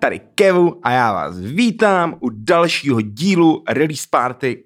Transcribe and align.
tady 0.00 0.20
Kevu 0.34 0.80
a 0.82 0.90
já 0.90 1.12
vás 1.12 1.38
vítám 1.38 2.16
u 2.20 2.28
dalšího 2.28 3.00
dílu 3.00 3.64
Release 3.68 4.06
Party, 4.10 4.64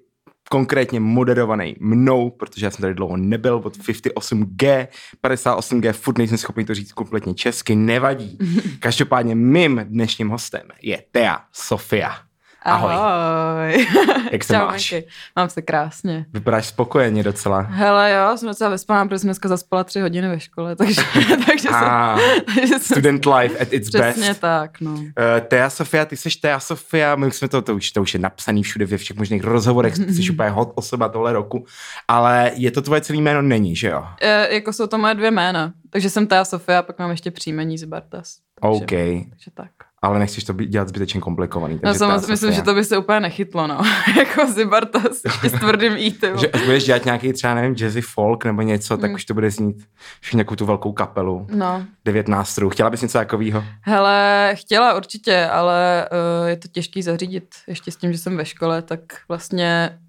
konkrétně 0.49 0.99
moderovaný 0.99 1.75
mnou, 1.79 2.29
protože 2.29 2.65
já 2.65 2.71
jsem 2.71 2.81
tady 2.81 2.93
dlouho 2.93 3.17
nebyl, 3.17 3.61
od 3.63 3.77
58G, 3.77 4.87
58G, 5.23 5.93
furt 5.93 6.17
nejsem 6.17 6.37
schopný 6.37 6.65
to 6.65 6.75
říct 6.75 6.91
kompletně 6.91 7.33
česky, 7.33 7.75
nevadí. 7.75 8.37
Každopádně 8.79 9.35
mým 9.35 9.81
dnešním 9.83 10.29
hostem 10.29 10.61
je 10.81 11.03
Tea 11.11 11.43
Sofia. 11.51 12.24
Ahoj. 12.65 12.93
Ahoj. 12.93 13.87
Jak 14.31 14.43
se 14.43 14.53
Čau, 14.53 14.65
máš? 14.65 14.95
Mám 15.35 15.49
se 15.49 15.61
krásně. 15.61 16.25
Vypadáš 16.33 16.65
spokojeně 16.65 17.23
docela. 17.23 17.59
Hele 17.59 18.11
jo, 18.11 18.37
jsem 18.37 18.47
docela 18.49 18.69
vyspána, 18.69 19.05
protože 19.05 19.19
jsem 19.19 19.27
dneska 19.27 19.49
zaspala 19.49 19.83
tři 19.83 19.99
hodiny 19.99 20.27
ve 20.29 20.39
škole, 20.39 20.75
takže, 20.75 21.01
takže, 21.47 21.69
jsem, 21.69 21.75
Ah, 21.75 22.19
takže 22.45 22.67
jsem 22.67 22.79
student 22.79 23.25
life 23.25 23.59
at 23.59 23.73
its 23.73 23.89
přesně 23.89 24.27
best. 24.27 24.41
tak, 24.41 24.81
no. 24.81 24.91
Uh, 24.91 25.05
Tea 25.47 25.69
Sofia, 25.69 26.05
ty 26.05 26.17
seš 26.17 26.35
Tea 26.35 26.59
Sofia, 26.59 27.15
my 27.15 27.31
jsme 27.31 27.47
to, 27.47 27.61
to 27.61 27.75
už, 27.75 27.91
to 27.91 28.01
už 28.01 28.13
je 28.13 28.19
napsaný 28.19 28.63
všude 28.63 28.85
ve 28.85 28.97
všech 28.97 29.17
možných 29.17 29.43
rozhovorech, 29.43 29.95
ty 29.95 30.13
jsi 30.13 30.31
úplně 30.31 30.49
hot 30.49 30.71
osoba 30.75 31.09
tohle 31.09 31.33
roku, 31.33 31.65
ale 32.07 32.51
je 32.55 32.71
to 32.71 32.81
tvoje 32.81 33.01
celé 33.01 33.17
jméno 33.19 33.41
není, 33.41 33.75
že 33.75 33.87
jo? 33.89 34.03
E, 34.21 34.53
jako 34.53 34.73
jsou 34.73 34.87
to 34.87 34.97
moje 34.97 35.13
dvě 35.15 35.31
jména, 35.31 35.73
takže 35.89 36.09
jsem 36.09 36.27
Tea 36.27 36.45
Sofia, 36.45 36.81
pak 36.81 36.99
mám 36.99 37.11
ještě 37.11 37.31
příjmení 37.31 37.77
z 37.77 37.83
Bartas. 37.83 38.37
Takže, 38.61 38.75
OK, 38.83 38.89
takže 39.29 39.51
tak. 39.53 39.69
Ale 40.01 40.19
nechceš 40.19 40.43
to 40.43 40.53
být- 40.53 40.69
dělat 40.69 40.87
zbytečně 40.89 41.19
komplikovaný. 41.21 41.73
No 41.75 41.79
takže 41.83 41.99
Tea 41.99 42.07
samozřejmě, 42.07 42.31
myslím, 42.33 42.49
Sofia. 42.49 42.55
že 42.55 42.61
to 42.65 42.73
by 42.73 42.83
se 42.83 42.97
úplně 42.97 43.19
nechytlo, 43.19 43.67
no. 43.67 43.81
jako 44.17 44.51
Zibartas, 44.51 45.21
ještě 45.25 45.49
s 45.49 45.51
tvrdým 45.59 45.93
i, 45.97 46.11
ty 46.11 46.27
vole. 46.27 46.39
Že 46.41 46.47
až 46.51 46.61
budeš 46.65 46.83
dělat 46.83 47.05
nějaký 47.05 47.33
třeba, 47.33 47.53
nevím, 47.53 47.75
jazzy 47.75 48.01
folk 48.01 48.45
nebo 48.45 48.61
něco, 48.61 48.97
tak 48.97 49.09
Mm. 49.09 49.15
už 49.15 49.25
to 49.25 49.33
bude 49.33 49.51
znít 49.51 49.87
už 50.21 50.33
nějakou 50.33 50.55
tu 50.55 50.65
velkou 50.65 50.91
kapelu. 50.91 51.47
No, 51.49 51.85
Devět 52.05 52.27
nástrojů. 52.27 52.69
Chtěla 52.69 52.89
bys 52.89 53.01
něco 53.01 53.17
takového? 53.17 53.63
Hele, 53.81 54.51
chtěla 54.55 54.93
určitě, 54.97 55.45
ale 55.45 56.09
uh, 56.41 56.47
je 56.47 56.55
to 56.57 56.67
těžký 56.67 57.01
zařídit. 57.01 57.55
Ještě 57.67 57.91
s 57.91 57.95
tím, 57.95 58.11
že 58.11 58.17
jsem 58.17 58.37
ve 58.37 58.45
škole, 58.45 58.81
tak 58.81 58.99
vlastně 59.27 59.99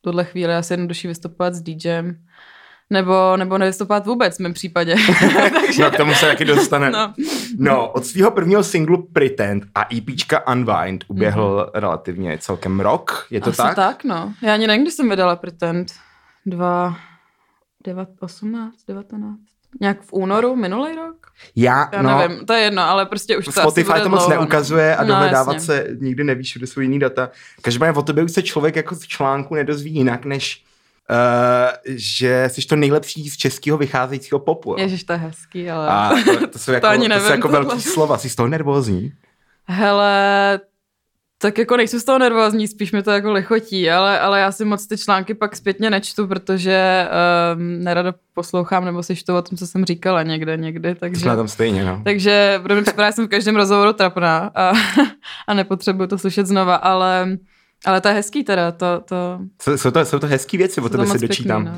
tuhle 0.00 0.24
chvíli 0.24 0.54
asi 0.54 0.72
jednodušší 0.72 1.08
vystupovat 1.08 1.54
s 1.54 1.62
DJem. 1.62 2.16
Nebo, 2.90 3.36
nebo 3.36 3.58
nevystupovat 3.58 4.06
vůbec 4.06 4.36
v 4.36 4.40
mém 4.40 4.52
případě. 4.52 4.94
Takže, 5.52 5.82
No, 5.82 5.90
k 5.90 5.96
tomu 5.96 6.14
se 6.14 6.26
taky 6.26 6.44
dostane. 6.44 6.90
no. 6.90 7.14
No, 7.58 7.88
od 7.92 8.06
svého 8.06 8.30
prvního 8.30 8.62
singlu 8.64 9.08
Pretend 9.12 9.64
a 9.74 9.86
EPčka 9.96 10.46
Unwind 10.52 11.04
uběhl 11.08 11.70
relativně 11.74 12.38
celkem 12.38 12.80
rok, 12.80 13.26
je 13.30 13.40
to. 13.40 13.48
Asi 13.50 13.56
tak? 13.56 13.74
tak? 13.76 14.04
no. 14.04 14.32
Já 14.42 14.54
ani 14.54 14.66
nevím, 14.66 14.82
kdy 14.82 14.90
jsem 14.90 15.08
vydala 15.10 15.36
Pretend. 15.36 15.92
Dva, 16.46 16.96
devat, 17.84 18.08
osmnáct, 18.20 18.84
devatenáct. 18.88 19.40
Nějak 19.80 20.02
v 20.02 20.12
únoru, 20.12 20.56
minulý 20.56 20.94
rok? 20.96 21.26
Já, 21.56 21.88
Já 21.92 22.02
no, 22.02 22.18
nevím, 22.18 22.46
to 22.46 22.52
je 22.52 22.60
jedno, 22.60 22.82
ale 22.82 23.06
prostě 23.06 23.36
už 23.36 23.44
to 23.44 23.52
Spotify 23.52 24.00
to 24.02 24.08
moc 24.08 24.26
dlouho, 24.26 24.40
neukazuje 24.40 24.96
a 24.96 25.02
No, 25.02 25.08
dohledávat 25.08 25.54
jasně. 25.54 25.66
se 25.66 25.86
nikdy 26.00 26.24
nevíš, 26.24 26.56
kde 26.56 26.66
jsou 26.66 26.80
jiný 26.80 26.98
data. 26.98 27.30
Každopádně 27.62 27.98
o 27.98 28.02
tobě 28.02 28.24
už 28.24 28.32
se 28.32 28.42
člověk 28.42 28.76
jako 28.76 28.94
z 28.94 29.00
článku 29.06 29.54
nedozví 29.54 29.94
jinak, 29.94 30.24
než 30.24 30.64
uh, 31.10 31.76
že 31.96 32.48
jsi 32.52 32.66
to 32.66 32.76
nejlepší 32.76 33.28
z 33.28 33.36
českého 33.36 33.78
vycházejícího 33.78 34.38
popu. 34.38 34.70
jo. 34.70 34.76
Ježiš, 34.78 35.04
to 35.04 35.12
je 35.12 35.18
hezký, 35.18 35.70
ale... 35.70 35.88
A 35.88 36.10
to, 36.24 36.46
to 36.52 36.58
jsou 36.58 36.72
jako, 36.72 36.86
ani 36.86 37.08
to 37.08 37.14
jsou 37.14 37.18
nevím, 37.18 37.30
jako 37.30 37.48
tohle. 37.48 37.64
velký 37.64 37.82
slova. 37.82 38.18
Jsi 38.18 38.30
z 38.30 38.34
toho 38.34 38.48
nervózní? 38.48 39.12
Hele, 39.64 40.60
tak 41.38 41.58
jako 41.58 41.76
nejsem 41.76 42.00
z 42.00 42.04
toho 42.04 42.18
nervózní, 42.18 42.68
spíš 42.68 42.92
mi 42.92 43.02
to 43.02 43.10
jako 43.10 43.32
lichotí, 43.32 43.90
ale, 43.90 44.20
ale 44.20 44.40
já 44.40 44.52
si 44.52 44.64
moc 44.64 44.86
ty 44.86 44.98
články 44.98 45.34
pak 45.34 45.56
zpětně 45.56 45.90
nečtu, 45.90 46.26
protože 46.26 47.08
um, 47.56 47.84
nerada 47.84 48.14
poslouchám 48.34 48.84
nebo 48.84 49.02
si 49.02 49.16
čtu 49.16 49.36
o 49.36 49.42
tom, 49.42 49.58
co 49.58 49.66
jsem 49.66 49.84
říkala 49.84 50.22
někde, 50.22 50.56
někdy, 50.56 50.94
takže... 50.94 51.20
Jsme 51.20 51.36
tom 51.36 51.48
stejně, 51.48 51.84
no. 51.84 52.00
Takže 52.04 52.60
pro 52.62 52.74
mě 52.74 52.82
připadá, 52.82 53.12
jsem 53.12 53.26
v 53.26 53.30
každém 53.30 53.56
rozhovoru 53.56 53.92
trapná 53.92 54.50
a, 54.54 54.72
a 55.46 55.54
nepotřebuju 55.54 56.06
to 56.06 56.18
slyšet 56.18 56.46
znova, 56.46 56.74
ale, 56.74 57.28
ale 57.84 58.00
to 58.00 58.08
je 58.08 58.14
hezký 58.14 58.44
teda, 58.44 58.72
to, 58.72 59.00
to, 59.04 59.38
Jsou, 59.76 59.90
to, 59.90 60.04
jsou 60.04 60.18
to 60.18 60.26
hezký 60.26 60.56
věci, 60.56 60.80
o 60.80 60.88
tebe 60.88 61.04
moc 61.04 61.12
si 61.12 61.18
pěkný, 61.18 61.28
dočítám. 61.28 61.64
no. 61.64 61.72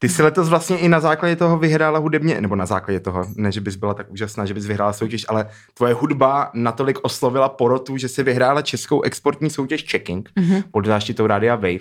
Ty 0.00 0.08
jsi 0.08 0.22
letos 0.22 0.48
vlastně 0.48 0.78
i 0.78 0.88
na 0.88 1.00
základě 1.00 1.36
toho 1.36 1.58
vyhrála 1.58 1.98
hudebně, 1.98 2.40
nebo 2.40 2.56
na 2.56 2.66
základě 2.66 3.00
toho, 3.00 3.26
ne, 3.36 3.52
že 3.52 3.60
bys 3.60 3.76
byla 3.76 3.94
tak 3.94 4.10
úžasná, 4.10 4.46
že 4.46 4.54
bys 4.54 4.66
vyhrála 4.66 4.92
soutěž, 4.92 5.26
ale 5.28 5.48
tvoje 5.74 5.94
hudba 5.94 6.50
natolik 6.54 6.98
oslovila 7.02 7.48
porotu, 7.48 7.96
že 7.96 8.08
si 8.08 8.22
vyhrála 8.22 8.62
českou 8.62 9.02
exportní 9.02 9.50
soutěž 9.50 9.84
Checking 9.90 10.30
Mhm. 10.38 10.62
pod 10.72 10.86
záštitou 10.86 11.26
Rádia 11.26 11.54
Wave. 11.54 11.78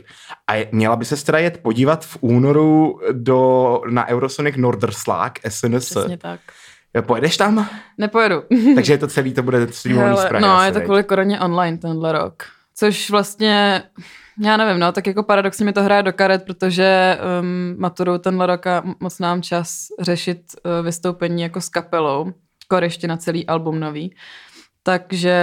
A 0.47 0.55
je, 0.55 0.67
měla 0.71 0.95
by 0.95 1.05
se 1.05 1.25
teda 1.25 1.39
jet 1.39 1.57
podívat 1.61 2.05
v 2.05 2.17
únoru 2.21 2.99
do, 3.11 3.81
na 3.89 4.07
Eurosonic 4.07 4.55
Norderslag 4.57 5.39
SNS. 5.49 5.85
Přesně 5.89 6.17
tak. 6.17 6.39
Pojedeš 7.01 7.37
tam? 7.37 7.69
Nepojedu. 7.97 8.43
Takže 8.75 8.93
je 8.93 8.97
to 8.97 9.07
celý, 9.07 9.33
to 9.33 9.43
bude 9.43 9.67
streamovaný 9.71 10.17
z 10.17 10.25
Prahy. 10.25 10.41
no, 10.41 10.63
je 10.63 10.71
to 10.71 10.81
kvůli 10.81 11.03
koroně 11.03 11.39
online 11.39 11.77
tenhle 11.77 12.11
rok. 12.11 12.43
Což 12.79 13.09
vlastně, 13.09 13.83
já 14.43 14.57
nevím, 14.57 14.79
no, 14.79 14.91
tak 14.91 15.07
jako 15.07 15.23
paradoxně 15.23 15.65
mi 15.65 15.73
to 15.73 15.83
hraje 15.83 16.03
do 16.03 16.13
karet, 16.13 16.43
protože 16.43 17.17
um, 17.41 17.75
maturu 17.79 18.17
tenhle 18.17 18.45
rok 18.45 18.67
a 18.67 18.83
moc 18.99 19.19
nám 19.19 19.41
čas 19.41 19.87
řešit 19.99 20.41
uh, 20.65 20.85
vystoupení 20.85 21.41
jako 21.41 21.61
s 21.61 21.69
kapelou, 21.69 22.33
kor 22.67 22.83
ještě 22.83 23.07
na 23.07 23.17
celý 23.17 23.47
album 23.47 23.79
nový. 23.79 24.15
Takže, 24.83 25.35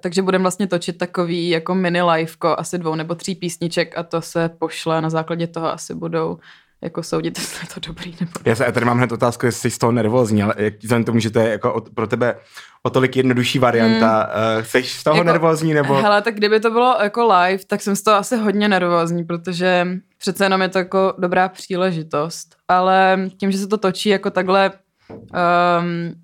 takže 0.00 0.22
budeme 0.22 0.42
vlastně 0.42 0.66
točit 0.66 0.98
takový 0.98 1.48
jako 1.48 1.74
mini 1.74 2.02
liveko, 2.02 2.56
asi 2.58 2.78
dvou 2.78 2.94
nebo 2.94 3.14
tří 3.14 3.34
písniček 3.34 3.98
a 3.98 4.02
to 4.02 4.22
se 4.22 4.48
pošle, 4.48 5.00
na 5.00 5.10
základě 5.10 5.46
toho 5.46 5.72
asi 5.72 5.94
budou 5.94 6.38
jako 6.82 7.02
soudit, 7.02 7.38
jestli 7.38 7.66
je 7.66 7.74
to 7.74 7.80
dobrý 7.88 8.16
nebo 8.20 8.32
Já, 8.44 8.54
se, 8.54 8.64
já 8.64 8.72
tady 8.72 8.86
mám 8.86 8.98
hned 8.98 9.12
otázku, 9.12 9.46
jestli 9.46 9.70
jsi 9.70 9.74
z 9.74 9.78
toho 9.78 9.92
nervózní, 9.92 10.42
ale 10.42 10.54
jak, 10.56 10.74
vzhledem 10.82 11.04
tomu, 11.04 11.18
že 11.18 11.30
to 11.30 11.38
je 11.38 11.48
jako 11.48 11.74
o, 11.74 11.80
pro 11.80 12.06
tebe 12.06 12.36
o 12.82 12.90
tolik 12.90 13.16
jednodušší 13.16 13.58
varianta, 13.58 14.30
mm. 14.34 14.58
uh, 14.58 14.64
jsi 14.64 14.82
z 14.82 15.04
toho 15.04 15.16
Jako- 15.16 15.26
nervózní 15.26 15.74
nebo... 15.74 15.94
Hele, 15.94 16.22
tak 16.22 16.34
kdyby 16.34 16.60
to 16.60 16.70
bylo 16.70 16.96
jako 17.02 17.26
live, 17.26 17.64
tak 17.66 17.80
jsem 17.80 17.96
z 17.96 18.02
toho 18.02 18.16
asi 18.16 18.36
hodně 18.36 18.68
nervózní, 18.68 19.24
protože 19.24 19.86
přece 20.18 20.44
jenom 20.44 20.62
je 20.62 20.68
to 20.68 20.78
jako 20.78 21.14
dobrá 21.18 21.48
příležitost. 21.48 22.56
Ale 22.68 23.28
tím, 23.36 23.52
že 23.52 23.58
se 23.58 23.66
to 23.66 23.78
točí 23.78 24.08
jako 24.08 24.30
takhle 24.30 24.72
um, 25.10 26.14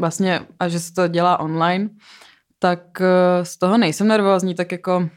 vlastně 0.00 0.40
a 0.60 0.68
že 0.68 0.80
se 0.80 0.94
to 0.94 1.08
dělá 1.08 1.40
online, 1.40 1.88
tak 2.58 2.80
uh, 3.00 3.06
z 3.42 3.58
toho 3.58 3.78
nejsem 3.78 4.08
nervózní, 4.08 4.54
tak 4.54 4.72
jako 4.72 5.08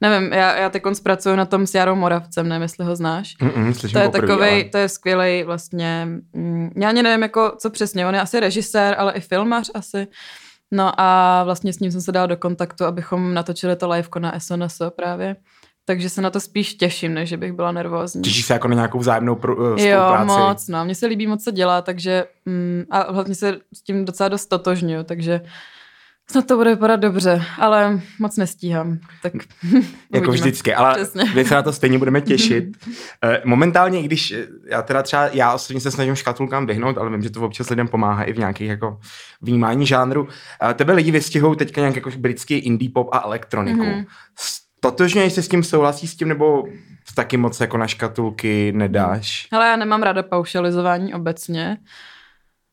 nevím, 0.00 0.32
já, 0.32 0.56
já 0.56 0.70
teď 0.70 0.82
pracuju 1.02 1.36
na 1.36 1.44
tom 1.44 1.66
s 1.66 1.74
Jarou 1.74 1.94
Moravcem, 1.94 2.48
nevím, 2.48 2.62
jestli 2.62 2.84
ho 2.84 2.96
znáš. 2.96 3.34
Mm-mm, 3.42 3.92
To 3.92 3.98
je 3.98 4.04
poprvé, 4.04 4.26
takový, 4.28 4.50
ale- 4.50 4.64
to 4.64 4.78
je 4.78 4.88
skvělý 4.88 5.42
vlastně, 5.42 6.08
mm, 6.32 6.70
já 6.76 6.88
ani 6.88 7.02
nevím 7.02 7.22
jako 7.22 7.52
co 7.58 7.70
přesně, 7.70 8.06
on 8.06 8.14
je 8.14 8.20
asi 8.20 8.40
režisér, 8.40 8.94
ale 8.98 9.12
i 9.12 9.20
filmař 9.20 9.70
asi. 9.74 10.06
No 10.72 11.00
a 11.00 11.42
vlastně 11.44 11.72
s 11.72 11.78
ním 11.78 11.92
jsem 11.92 12.00
se 12.00 12.12
dala 12.12 12.26
do 12.26 12.36
kontaktu, 12.36 12.84
abychom 12.84 13.34
natočili 13.34 13.76
to 13.76 13.88
liveko 13.88 14.18
na 14.18 14.32
SNS 14.40 14.78
právě. 14.96 15.36
Takže 15.88 16.10
se 16.10 16.22
na 16.22 16.30
to 16.30 16.40
spíš 16.40 16.74
těším, 16.74 17.14
než 17.14 17.28
že 17.28 17.36
bych 17.36 17.52
byla 17.52 17.72
nervózní. 17.72 18.22
Těšíš 18.22 18.46
se 18.46 18.52
jako 18.52 18.68
na 18.68 18.74
nějakou 18.74 18.98
vzájemnou 18.98 19.34
uh, 19.34 19.40
Jo, 19.50 19.76
spolupráci? 19.76 20.26
moc, 20.40 20.68
no. 20.68 20.84
Mně 20.84 20.94
se 20.94 21.06
líbí 21.06 21.26
moc, 21.26 21.44
co 21.44 21.50
dělá, 21.50 21.82
takže 21.82 22.24
mm, 22.44 22.84
a 22.90 23.12
hlavně 23.12 23.34
se 23.34 23.56
s 23.74 23.82
tím 23.82 24.04
docela 24.04 24.28
dost 24.28 24.46
totožňuju, 24.46 25.02
takže 25.04 25.40
snad 26.30 26.46
to 26.46 26.56
bude 26.56 26.70
vypadat 26.70 26.96
dobře, 26.96 27.42
ale 27.58 28.00
moc 28.18 28.36
nestíhám. 28.36 28.98
Tak 29.22 29.32
Jako 30.14 30.30
vždycky, 30.32 30.74
ale 30.74 31.06
my 31.34 31.44
se 31.44 31.54
na 31.54 31.62
to 31.62 31.72
stejně 31.72 31.98
budeme 31.98 32.20
těšit. 32.20 32.64
Eh, 33.22 33.42
Momentálně, 33.44 34.00
i 34.00 34.02
když 34.02 34.30
eh, 34.32 34.46
já 34.70 34.82
teda 34.82 35.02
třeba, 35.02 35.26
já 35.32 35.52
osobně 35.54 35.80
se 35.80 35.90
snažím 35.90 36.14
škatulkám 36.14 36.66
vyhnout, 36.66 36.98
ale 36.98 37.10
vím, 37.10 37.22
že 37.22 37.30
to 37.30 37.40
občas 37.40 37.70
lidem 37.70 37.88
pomáhá 37.88 38.22
i 38.24 38.32
v 38.32 38.38
nějakých 38.38 38.68
jako 38.68 39.00
vnímání 39.42 39.86
žánru. 39.86 40.28
Eh, 40.70 40.74
Tebe 40.74 40.92
lidi 40.92 41.10
vystihou 41.10 41.54
teďka 41.54 41.80
nějak 41.80 41.96
jako 41.96 42.10
britský 42.18 42.54
indie 42.54 42.90
pop 42.90 43.08
a 43.12 43.22
elektroniku. 43.24 43.84
Mhm. 43.84 43.92
Mm-hmm. 43.92 44.06
Totožně 44.80 45.30
se 45.30 45.42
s 45.42 45.48
tím 45.48 45.62
souhlasí 45.62 46.08
s 46.08 46.16
tím, 46.16 46.28
nebo 46.28 46.64
taky 47.14 47.36
moc 47.36 47.60
jako 47.60 47.78
na 47.78 47.86
škatulky 47.86 48.72
nedáš? 48.72 49.48
Hele, 49.52 49.66
já 49.66 49.76
nemám 49.76 50.02
ráda 50.02 50.22
paušalizování 50.22 51.14
obecně, 51.14 51.76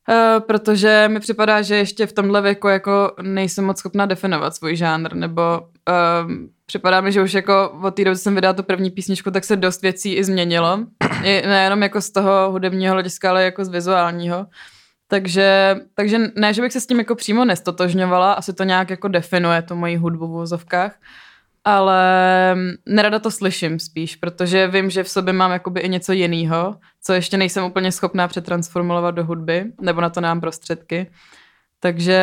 eh, 0.10 0.40
protože 0.40 1.10
mi 1.12 1.20
připadá, 1.20 1.62
že 1.62 1.76
ještě 1.76 2.06
v 2.06 2.14
tomhle 2.14 2.42
věku 2.42 2.68
jako 2.68 3.12
nejsem 3.22 3.66
moc 3.66 3.78
schopná 3.78 4.06
definovat 4.06 4.56
svůj 4.56 4.76
žánr, 4.76 5.16
nebo 5.16 5.42
um, 6.26 6.50
připadá 6.66 7.02
mi, 7.02 7.12
že 7.12 7.22
už 7.22 7.34
jako 7.34 7.80
od 7.84 7.96
té 7.96 8.04
doby, 8.04 8.18
jsem 8.18 8.36
vydala 8.36 8.54
tu 8.54 8.64
první 8.64 8.92
písničku, 8.92 9.32
tak 9.32 9.44
se 9.44 9.56
dost 9.56 9.82
věcí 9.82 10.14
i 10.14 10.24
změnilo. 10.24 10.80
I 11.24 11.48
nejenom 11.48 11.84
jako 11.84 12.02
z 12.02 12.12
toho 12.12 12.52
hudebního 12.52 12.94
hlediska, 12.94 13.30
ale 13.30 13.44
jako 13.44 13.66
z 13.66 13.70
vizuálního. 13.70 14.46
Takže, 15.08 15.76
takže 15.96 16.20
ne, 16.36 16.54
že 16.54 16.62
bych 16.62 16.74
se 16.74 16.82
s 16.82 16.88
tím 16.88 17.00
jako 17.00 17.16
přímo 17.16 17.46
nestotožňovala, 17.46 18.34
asi 18.34 18.54
to 18.54 18.64
nějak 18.64 18.90
jako 18.90 19.08
definuje 19.08 19.62
tu 19.62 19.76
moji 19.76 19.96
hudbu 19.98 20.28
v 20.28 20.32
vozovkách, 20.32 20.96
ale 21.66 22.02
nerada 22.86 23.20
to 23.20 23.32
slyším 23.32 23.80
spíš, 23.80 24.16
protože 24.16 24.68
vím, 24.68 24.90
že 24.90 25.04
v 25.04 25.10
sobě 25.10 25.34
mám 25.34 25.52
jakoby 25.52 25.80
i 25.80 25.90
něco 25.90 26.12
jiného, 26.14 26.76
co 27.04 27.14
ještě 27.14 27.38
nejsem 27.38 27.64
úplně 27.64 27.92
schopná 27.92 28.28
přetransformulovat 28.28 29.16
do 29.16 29.26
hudby, 29.26 29.66
nebo 29.82 30.02
na 30.02 30.10
to 30.10 30.22
nemám 30.22 30.42
prostředky. 30.42 31.08
Takže 31.80 32.22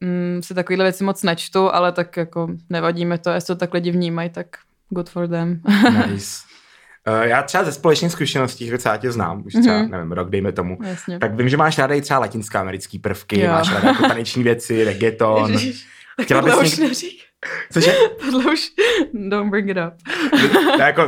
mm, 0.00 0.40
si 0.42 0.54
takovýhle 0.54 0.84
věci 0.84 1.04
moc 1.04 1.22
nečtu, 1.22 1.74
ale 1.74 1.92
tak 1.92 2.16
jako 2.16 2.48
nevadíme 2.70 3.18
to, 3.18 3.30
jestli 3.30 3.54
to 3.54 3.58
tak 3.58 3.74
lidi 3.74 3.90
vnímají, 3.90 4.30
tak 4.30 4.46
good 4.90 5.10
for 5.10 5.28
them. 5.28 5.60
Nice. 6.10 6.40
Uh, 7.08 7.20
já 7.22 7.42
třeba 7.42 7.64
ze 7.64 7.72
společných 7.72 8.12
zkušeností, 8.12 8.70
docela 8.70 8.96
tě 8.96 9.12
znám, 9.12 9.42
už 9.46 9.52
třeba, 9.52 9.78
Mhm. 9.78 9.90
nevím, 9.90 10.12
rok, 10.12 10.30
dejme 10.30 10.52
tomu, 10.52 10.78
Jasně. 10.82 11.18
tak 11.18 11.34
vím, 11.34 11.48
že 11.48 11.56
máš 11.56 11.78
ráda 11.78 11.94
i 11.94 12.00
třeba 12.00 12.20
latinskoamerický 12.20 12.98
prvky, 12.98 13.40
Jo. 13.40 13.48
máš 13.52 13.72
ráda 13.74 13.88
jako 13.88 14.02
taneční 14.08 14.42
věci, 14.42 14.84
reggaeton. 14.84 15.50
Ježiš. 15.52 15.86
Chtěla 16.22 16.42
bys 16.42 16.54
už 16.54 16.76
někdy... 16.78 16.94
Cože? 17.72 17.92
Tohle 18.30 18.52
už, 18.52 18.72
don't 19.28 19.50
bring 19.50 19.68
it 19.70 19.76
up. 19.86 19.94
Ne, 20.78 20.84
jako, 20.84 21.06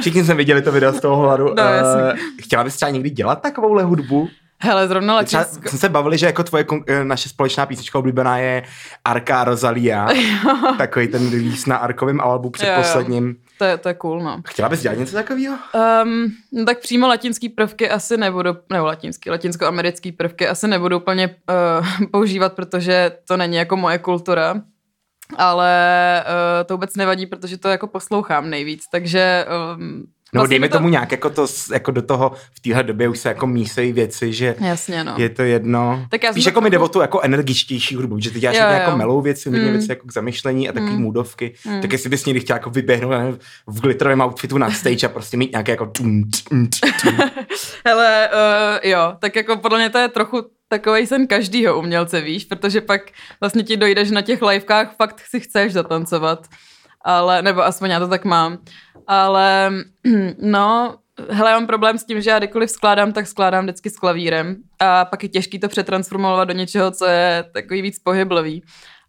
všichni 0.00 0.24
jsme 0.24 0.34
viděli 0.34 0.62
to 0.62 0.72
video 0.72 0.92
z 0.92 1.00
toho 1.00 1.16
hladu. 1.16 1.44
No. 1.44 1.62
Eh, 1.62 2.14
chtěla 2.42 2.64
bys 2.64 2.76
třeba 2.76 2.90
někdy 2.90 3.10
dělat 3.10 3.42
takovouhle 3.42 3.82
hudbu? 3.82 4.28
Hele, 4.62 4.88
zrovna 4.88 5.22
Třeba 5.22 5.42
Latinsko. 5.42 5.68
jsme 5.68 5.78
se 5.78 5.88
bavili, 5.88 6.18
že 6.18 6.26
jako 6.26 6.42
tvoje 6.44 6.66
eh, 6.86 7.04
naše 7.04 7.28
společná 7.28 7.66
písnička 7.66 7.98
oblíbená 7.98 8.38
je 8.38 8.62
Arka 9.04 9.44
Rosalia. 9.44 10.08
Takový 10.78 11.08
ten 11.08 11.30
release 11.30 11.70
na 11.70 11.76
Arkovém 11.76 12.20
albu 12.20 12.46
Jo, 12.46 12.50
jo. 12.50 12.52
předposledním. 12.52 13.36
To 13.58 13.64
je, 13.64 13.76
to 13.78 13.88
je 13.88 13.94
cool, 13.94 14.20
no. 14.22 14.40
Chtěla 14.48 14.68
bys 14.68 14.80
dělat 14.82 14.98
něco 14.98 15.14
takového? 15.16 15.56
Um, 16.04 16.32
no 16.52 16.64
tak 16.64 16.78
přímo 16.78 17.08
latinský 17.08 17.48
prvky 17.48 17.90
asi 17.90 18.16
nebudu, 18.16 18.50
nebo 18.72 18.84
latinský, 18.84 19.30
latinsko-americký 19.30 20.12
prvky 20.12 20.48
asi 20.48 20.68
nebudu 20.68 20.96
úplně 20.96 21.28
uh, 21.28 22.06
používat, 22.10 22.52
protože 22.52 23.10
to 23.28 23.36
není 23.36 23.56
jako 23.56 23.76
moje 23.76 23.98
kultura. 23.98 24.54
Ale 25.36 26.24
uh, 26.26 26.66
to 26.66 26.74
vůbec 26.74 26.96
nevadí, 26.96 27.26
protože 27.26 27.58
to 27.58 27.68
jako 27.68 27.86
poslouchám 27.86 28.50
nejvíc, 28.50 28.82
takže 28.92 29.46
um, 29.76 30.06
No 30.32 30.38
vlastně 30.40 30.54
dejme 30.54 30.68
to... 30.68 30.76
tomu 30.78 30.88
nějak 30.88 31.12
jako, 31.12 31.30
to, 31.30 31.46
jako 31.72 31.90
do 31.90 32.02
toho, 32.02 32.32
v 32.54 32.60
téhle 32.60 32.82
době 32.82 33.08
už 33.08 33.18
se 33.18 33.28
jako 33.28 33.46
mísejí 33.46 33.92
věci, 33.92 34.32
že 34.32 34.54
Jasně, 34.60 35.04
no. 35.04 35.14
je 35.18 35.28
to 35.28 35.42
jedno. 35.42 36.06
Tak 36.10 36.22
já 36.22 36.32
jsem 36.32 36.42
jako 36.46 36.60
mi 36.60 36.70
jde 36.70 36.78
o 36.78 36.88
tu 36.88 37.00
jako 37.00 37.20
energičtější 37.20 37.94
hudbu, 37.94 38.18
že 38.20 38.30
ty 38.30 38.40
děláš 38.40 38.56
Jo, 38.56 38.62
hodně 38.62 38.76
jo. 38.76 38.80
jako 38.82 38.96
melou 38.96 39.20
věci, 39.20 39.48
hodně 39.48 39.64
Mm. 39.64 39.70
věci 39.72 39.86
jako 39.88 40.06
k 40.06 40.12
zamyšlení 40.12 40.68
a 40.68 40.72
takový 40.72 40.92
Mm. 40.92 41.02
moodovky. 41.02 41.54
Mm. 41.64 41.80
Tak 41.80 41.92
jestli 41.92 42.10
bys 42.10 42.24
někdy 42.26 42.40
chtěla 42.40 42.56
jako 42.56 42.70
vyběhnout 42.70 43.10
nevím, 43.10 43.38
v 43.66 43.80
glitterovém 43.80 44.20
outfitu 44.20 44.58
na 44.58 44.70
stage 44.70 45.06
a 45.06 45.08
prostě 45.10 45.36
mít 45.36 45.52
nějaké 45.52 45.72
jako 45.72 45.86
tum, 45.86 46.22
tum, 46.48 46.68
tum. 47.02 47.18
Hele, 47.86 48.28
uh, 48.32 48.90
jo, 48.90 49.12
tak 49.18 49.36
jako 49.36 49.56
podle 49.56 49.78
mě 49.78 49.90
to 49.90 49.98
je 49.98 50.08
trochu 50.08 50.42
takový 50.68 51.06
sen 51.06 51.26
každýho 51.26 51.78
umělce, 51.78 52.20
víš, 52.20 52.44
protože 52.44 52.80
pak 52.80 53.00
vlastně 53.40 53.62
ti 53.62 53.76
dojde, 53.76 54.04
že 54.04 54.14
na 54.14 54.22
těch 54.22 54.42
livekách 54.42 54.96
fakt 54.96 55.20
si 55.30 55.40
chceš 55.40 55.72
zatancovat, 55.72 56.46
ale, 57.06 57.42
nebo 57.42 57.64
aspoň 57.64 57.90
já 57.90 57.98
to 57.98 58.08
tak 58.08 58.24
mám, 58.24 58.58
ale 59.06 59.70
no, 60.38 60.96
hele, 61.30 61.52
mám 61.52 61.66
problém 61.66 61.98
s 61.98 62.04
tím, 62.04 62.20
že 62.20 62.30
já 62.30 62.38
kdykoliv 62.38 62.70
skládám, 62.70 63.12
tak 63.12 63.26
skládám 63.26 63.64
vždycky 63.64 63.90
s 63.90 63.96
klavírem 63.96 64.56
a 64.78 65.04
pak 65.04 65.22
je 65.22 65.28
těžký 65.28 65.58
to 65.58 65.68
přetransformovat 65.68 66.48
do 66.48 66.54
něčeho, 66.54 66.90
co 66.90 67.06
je 67.06 67.44
takový 67.52 67.82
víc 67.82 67.98
pohyblivý. 67.98 68.62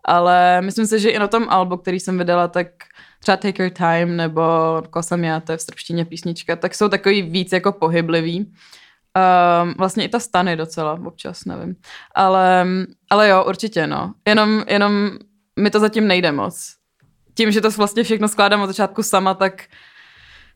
Ale 0.05 0.61
myslím 0.61 0.87
si, 0.87 0.99
že 0.99 1.09
i 1.09 1.19
na 1.19 1.27
tom 1.27 1.45
albu, 1.49 1.77
který 1.77 1.99
jsem 1.99 2.17
vydala, 2.17 2.47
tak 2.47 2.67
třeba 3.19 3.37
Take 3.37 3.63
Your 3.63 3.71
Time 3.71 4.17
nebo 4.17 4.43
Kosam 4.89 5.23
já, 5.23 5.39
to 5.39 5.51
je 5.51 5.57
v 5.57 5.61
srbštině 5.61 6.05
písnička, 6.05 6.55
tak 6.55 6.75
jsou 6.75 6.89
takový 6.89 7.21
víc 7.21 7.51
jako 7.51 7.71
pohyblivý. 7.71 8.39
Um, 8.39 9.73
vlastně 9.77 10.05
i 10.05 10.09
ta 10.09 10.19
stany 10.19 10.55
docela 10.55 10.99
občas, 11.05 11.45
nevím. 11.45 11.75
Ale, 12.15 12.67
ale 13.09 13.29
jo, 13.29 13.43
určitě, 13.47 13.87
no. 13.87 14.13
Jenom, 14.27 14.63
jenom 14.67 15.11
mi 15.59 15.69
to 15.69 15.79
zatím 15.79 16.07
nejde 16.07 16.31
moc. 16.31 16.77
Tím, 17.37 17.51
že 17.51 17.61
to 17.61 17.69
vlastně 17.69 18.03
všechno 18.03 18.27
skládám 18.27 18.61
od 18.61 18.67
začátku 18.67 19.03
sama, 19.03 19.33
tak, 19.33 19.63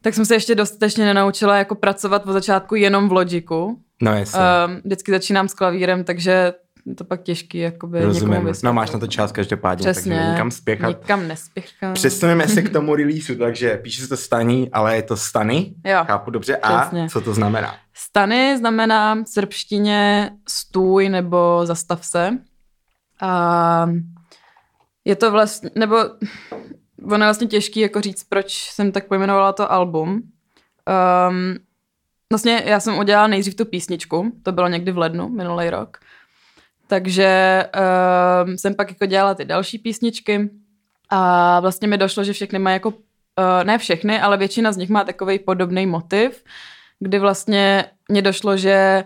tak 0.02 0.14
jsem 0.14 0.26
se 0.26 0.36
ještě 0.36 0.56
dostatečně 0.56 1.06
nenaučila 1.06 1.58
jako 1.58 1.76
pracovat 1.76 2.28
od 2.28 2.32
začátku 2.34 2.76
jenom 2.76 3.10
v 3.10 3.12
Logiku. 3.12 3.80
No 4.02 4.14
jasně. 4.18 4.40
Um, 4.68 4.82
vždycky 4.86 5.12
začínám 5.12 5.48
s 5.48 5.54
klavírem, 5.54 6.04
takže 6.04 6.54
je 6.86 6.96
to 6.96 7.04
pak 7.04 7.22
těžký 7.24 7.58
jakoby 7.58 7.98
někomu 7.98 8.14
Rozumím. 8.14 8.54
No 8.64 8.74
máš 8.74 8.92
na 8.92 9.00
to 9.00 9.08
čas 9.08 9.32
každopádně, 9.32 9.84
Přesně. 9.92 10.16
takže 10.16 10.32
nikam 10.32 10.52
spěchat. 10.52 11.02
Nikam 11.02 11.28
nespěchám. 11.28 11.94
Přesuneme 11.94 12.48
se 12.48 12.62
k 12.62 12.70
tomu 12.74 12.96
releaseu, 12.96 13.36
takže 13.36 13.78
píše 13.78 14.02
se 14.02 14.08
to 14.08 14.18
staní, 14.18 14.72
ale 14.72 14.96
je 14.96 15.02
to 15.02 15.18
stany, 15.18 15.74
Jo. 15.86 16.04
chápu 16.08 16.32
dobře. 16.32 16.58
A 16.58 16.82
Přesně. 16.82 17.10
co 17.10 17.22
to 17.22 17.34
znamená? 17.34 17.76
Stany 17.94 18.58
znamená 18.58 19.16
v 19.16 19.28
srbštině 19.28 20.32
stůj 20.50 21.10
nebo 21.10 21.62
zastav 21.64 22.06
se. 22.06 22.30
A 23.22 23.90
je 25.06 25.16
to 25.16 25.32
vlastně, 25.32 25.70
nebo 25.76 25.98
ono 27.04 27.24
je 27.24 27.28
vlastně 27.28 27.48
těžký 27.48 27.80
jako 27.80 28.02
říct, 28.02 28.24
proč 28.24 28.70
jsem 28.70 28.92
tak 28.92 29.08
pojmenovala 29.08 29.54
to 29.54 29.72
album. 29.72 30.10
Um, 31.30 31.56
vlastně 32.32 32.64
já 32.66 32.80
jsem 32.80 32.98
udělala 32.98 33.28
nejdřív 33.28 33.56
tu 33.56 33.66
písničku, 33.66 34.32
to 34.44 34.52
bylo 34.52 34.68
někdy 34.68 34.92
v 34.92 34.98
lednu 34.98 35.30
minulý 35.30 35.70
rok. 35.70 35.98
Takže 36.88 37.64
um, 38.46 38.58
jsem 38.58 38.76
pak 38.76 38.90
jako 38.90 39.06
dělala 39.06 39.36
ty 39.36 39.46
další 39.46 39.78
písničky 39.78 40.50
a 41.10 41.60
vlastně 41.60 41.88
mi 41.88 41.98
došlo, 41.98 42.24
že 42.24 42.34
všechny 42.34 42.60
mají 42.60 42.74
jako, 42.74 42.90
uh, 42.90 42.96
ne 43.64 43.78
všechny, 43.78 44.22
ale 44.22 44.38
většina 44.38 44.72
z 44.72 44.78
nich 44.78 44.90
má 44.90 45.04
takový 45.04 45.40
podobný 45.40 45.86
motiv, 45.86 46.44
kdy 47.00 47.20
vlastně 47.20 47.86
mně 48.10 48.22
došlo, 48.22 48.58
že 48.58 49.06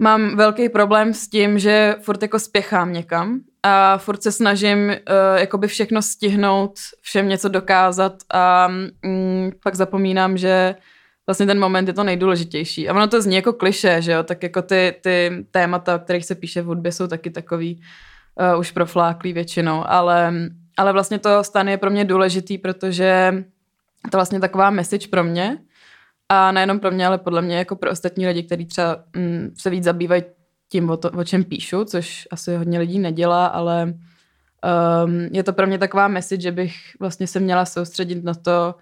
mám 0.00 0.36
velký 0.36 0.68
problém 0.68 1.14
s 1.14 1.28
tím, 1.28 1.58
že 1.58 1.94
furt 2.00 2.22
jako 2.22 2.38
spěchám 2.38 2.92
někam 2.92 3.40
a 3.62 3.98
furt 3.98 4.22
se 4.22 4.32
snažím 4.32 4.78
uh, 4.88 4.94
jakoby 5.36 5.66
všechno 5.66 6.02
stihnout, 6.02 6.72
všem 7.00 7.28
něco 7.28 7.48
dokázat 7.48 8.12
a 8.34 8.68
mm, 9.02 9.50
pak 9.62 9.74
zapomínám, 9.74 10.36
že 10.36 10.74
vlastně 11.26 11.46
ten 11.46 11.60
moment 11.60 11.88
je 11.88 11.94
to 11.94 12.04
nejdůležitější. 12.04 12.88
A 12.88 12.94
ono 12.94 13.08
to 13.08 13.22
zní 13.22 13.36
jako 13.36 13.52
kliše, 13.52 14.02
že 14.02 14.12
jo, 14.12 14.22
tak 14.22 14.42
jako 14.42 14.62
ty, 14.62 14.94
ty 15.00 15.46
témata, 15.50 15.96
o 15.96 15.98
kterých 15.98 16.24
se 16.24 16.34
píše 16.34 16.62
v 16.62 16.66
hudbě, 16.66 16.92
jsou 16.92 17.06
taky 17.06 17.30
takový 17.30 17.80
uh, 18.52 18.60
už 18.60 18.70
profláklý 18.70 19.32
většinou, 19.32 19.84
ale, 19.86 20.32
ale 20.76 20.92
vlastně 20.92 21.18
to 21.18 21.44
stan 21.44 21.68
je 21.68 21.76
pro 21.76 21.90
mě 21.90 22.04
důležitý, 22.04 22.58
protože 22.58 23.44
to 24.10 24.18
vlastně 24.18 24.40
taková 24.40 24.70
message 24.70 25.08
pro 25.08 25.24
mě 25.24 25.58
a 26.32 26.52
nejenom 26.52 26.80
pro 26.80 26.90
mě, 26.90 27.06
ale 27.06 27.18
podle 27.18 27.42
mě 27.42 27.56
jako 27.56 27.76
pro 27.76 27.90
ostatní 27.90 28.26
lidi, 28.26 28.42
kteří 28.42 28.66
třeba 28.66 28.96
mm, 29.16 29.50
se 29.58 29.70
víc 29.70 29.84
zabývají 29.84 30.22
tím, 30.68 30.90
o, 30.90 30.96
to, 30.96 31.10
o 31.10 31.24
čem 31.24 31.44
píšu, 31.44 31.84
což 31.84 32.28
asi 32.30 32.56
hodně 32.56 32.78
lidí 32.78 32.98
nedělá, 32.98 33.46
ale 33.46 33.94
um, 35.04 35.28
je 35.32 35.42
to 35.42 35.52
pro 35.52 35.66
mě 35.66 35.78
taková 35.78 36.08
message, 36.08 36.42
že 36.42 36.52
bych 36.52 36.74
vlastně 37.00 37.26
se 37.26 37.40
měla 37.40 37.64
soustředit 37.64 38.24
na 38.24 38.34
to, 38.34 38.74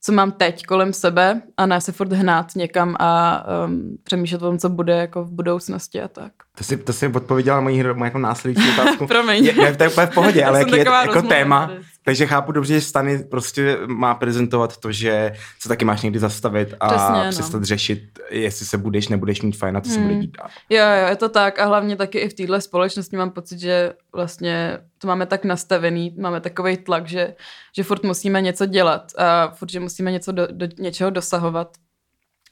co 0.00 0.12
mám 0.12 0.32
teď 0.32 0.62
kolem 0.62 0.92
sebe 0.92 1.42
a 1.56 1.66
ne 1.66 1.80
se 1.80 1.92
furt 1.92 2.12
hnát 2.12 2.56
někam 2.56 2.96
a 2.98 3.44
um, 3.66 3.98
přemýšlet 4.04 4.42
o 4.42 4.46
tom, 4.46 4.58
co 4.58 4.68
bude 4.68 4.96
jako 4.96 5.24
v 5.24 5.30
budoucnosti 5.30 6.02
a 6.02 6.08
tak. 6.08 6.32
To 6.58 6.64
si, 6.64 6.76
to 6.76 6.92
si 6.92 7.08
odpověděla 7.08 7.60
moji, 7.60 7.84
moji 7.94 8.04
jako 8.04 8.18
následující 8.18 8.72
otázku. 8.80 9.06
Promiň. 9.06 9.44
Je, 9.44 9.54
ne, 9.54 9.76
to 9.76 9.82
je 9.82 9.88
úplně 9.88 10.06
v 10.06 10.14
pohodě, 10.14 10.44
ale 10.44 10.58
jsem 10.58 10.68
jak 10.68 10.78
je 10.78 10.92
jako 10.92 11.06
rozmluva 11.06 11.28
téma, 11.28 11.66
tady. 11.66 11.80
Takže 12.04 12.26
chápu 12.26 12.52
dobře, 12.52 12.74
že 12.74 12.80
Stany 12.80 13.18
prostě 13.24 13.78
má 13.86 14.14
prezentovat 14.14 14.76
to, 14.76 14.92
že 14.92 15.32
se 15.60 15.68
taky 15.68 15.84
máš 15.84 16.02
někdy 16.02 16.18
zastavit 16.18 16.74
a 16.80 16.88
Přesně, 16.88 17.24
no. 17.24 17.30
přestat 17.30 17.64
řešit, 17.64 18.18
jestli 18.30 18.66
se 18.66 18.78
budeš, 18.78 19.08
nebudeš 19.08 19.42
mít 19.42 19.56
fajn 19.56 19.76
a 19.76 19.80
co 19.80 19.90
se 19.90 19.96
Hmm. 19.98 20.08
bude 20.08 20.20
dít 20.20 20.36
dál. 20.38 20.48
Jo, 20.70 20.84
jo, 21.02 21.08
je 21.08 21.16
to 21.16 21.28
tak 21.28 21.58
a 21.58 21.64
hlavně 21.64 21.96
taky 21.96 22.18
i 22.18 22.28
v 22.28 22.34
téhle 22.34 22.60
společnosti 22.60 23.16
mám 23.16 23.30
pocit, 23.30 23.58
že 23.58 23.92
vlastně 24.14 24.78
to 24.98 25.08
máme 25.08 25.26
tak 25.26 25.44
nastavený, 25.44 26.14
máme 26.20 26.40
takový 26.40 26.76
tlak, 26.76 27.08
že, 27.08 27.34
že 27.76 27.82
furt 27.84 28.02
musíme 28.02 28.40
něco 28.40 28.66
dělat 28.66 29.12
a 29.18 29.48
furt, 29.54 29.70
že 29.70 29.80
musíme 29.80 30.12
něco 30.12 30.32
do, 30.32 30.46
do 30.50 30.66
něčeho 30.78 31.10
dosahovat, 31.10 31.68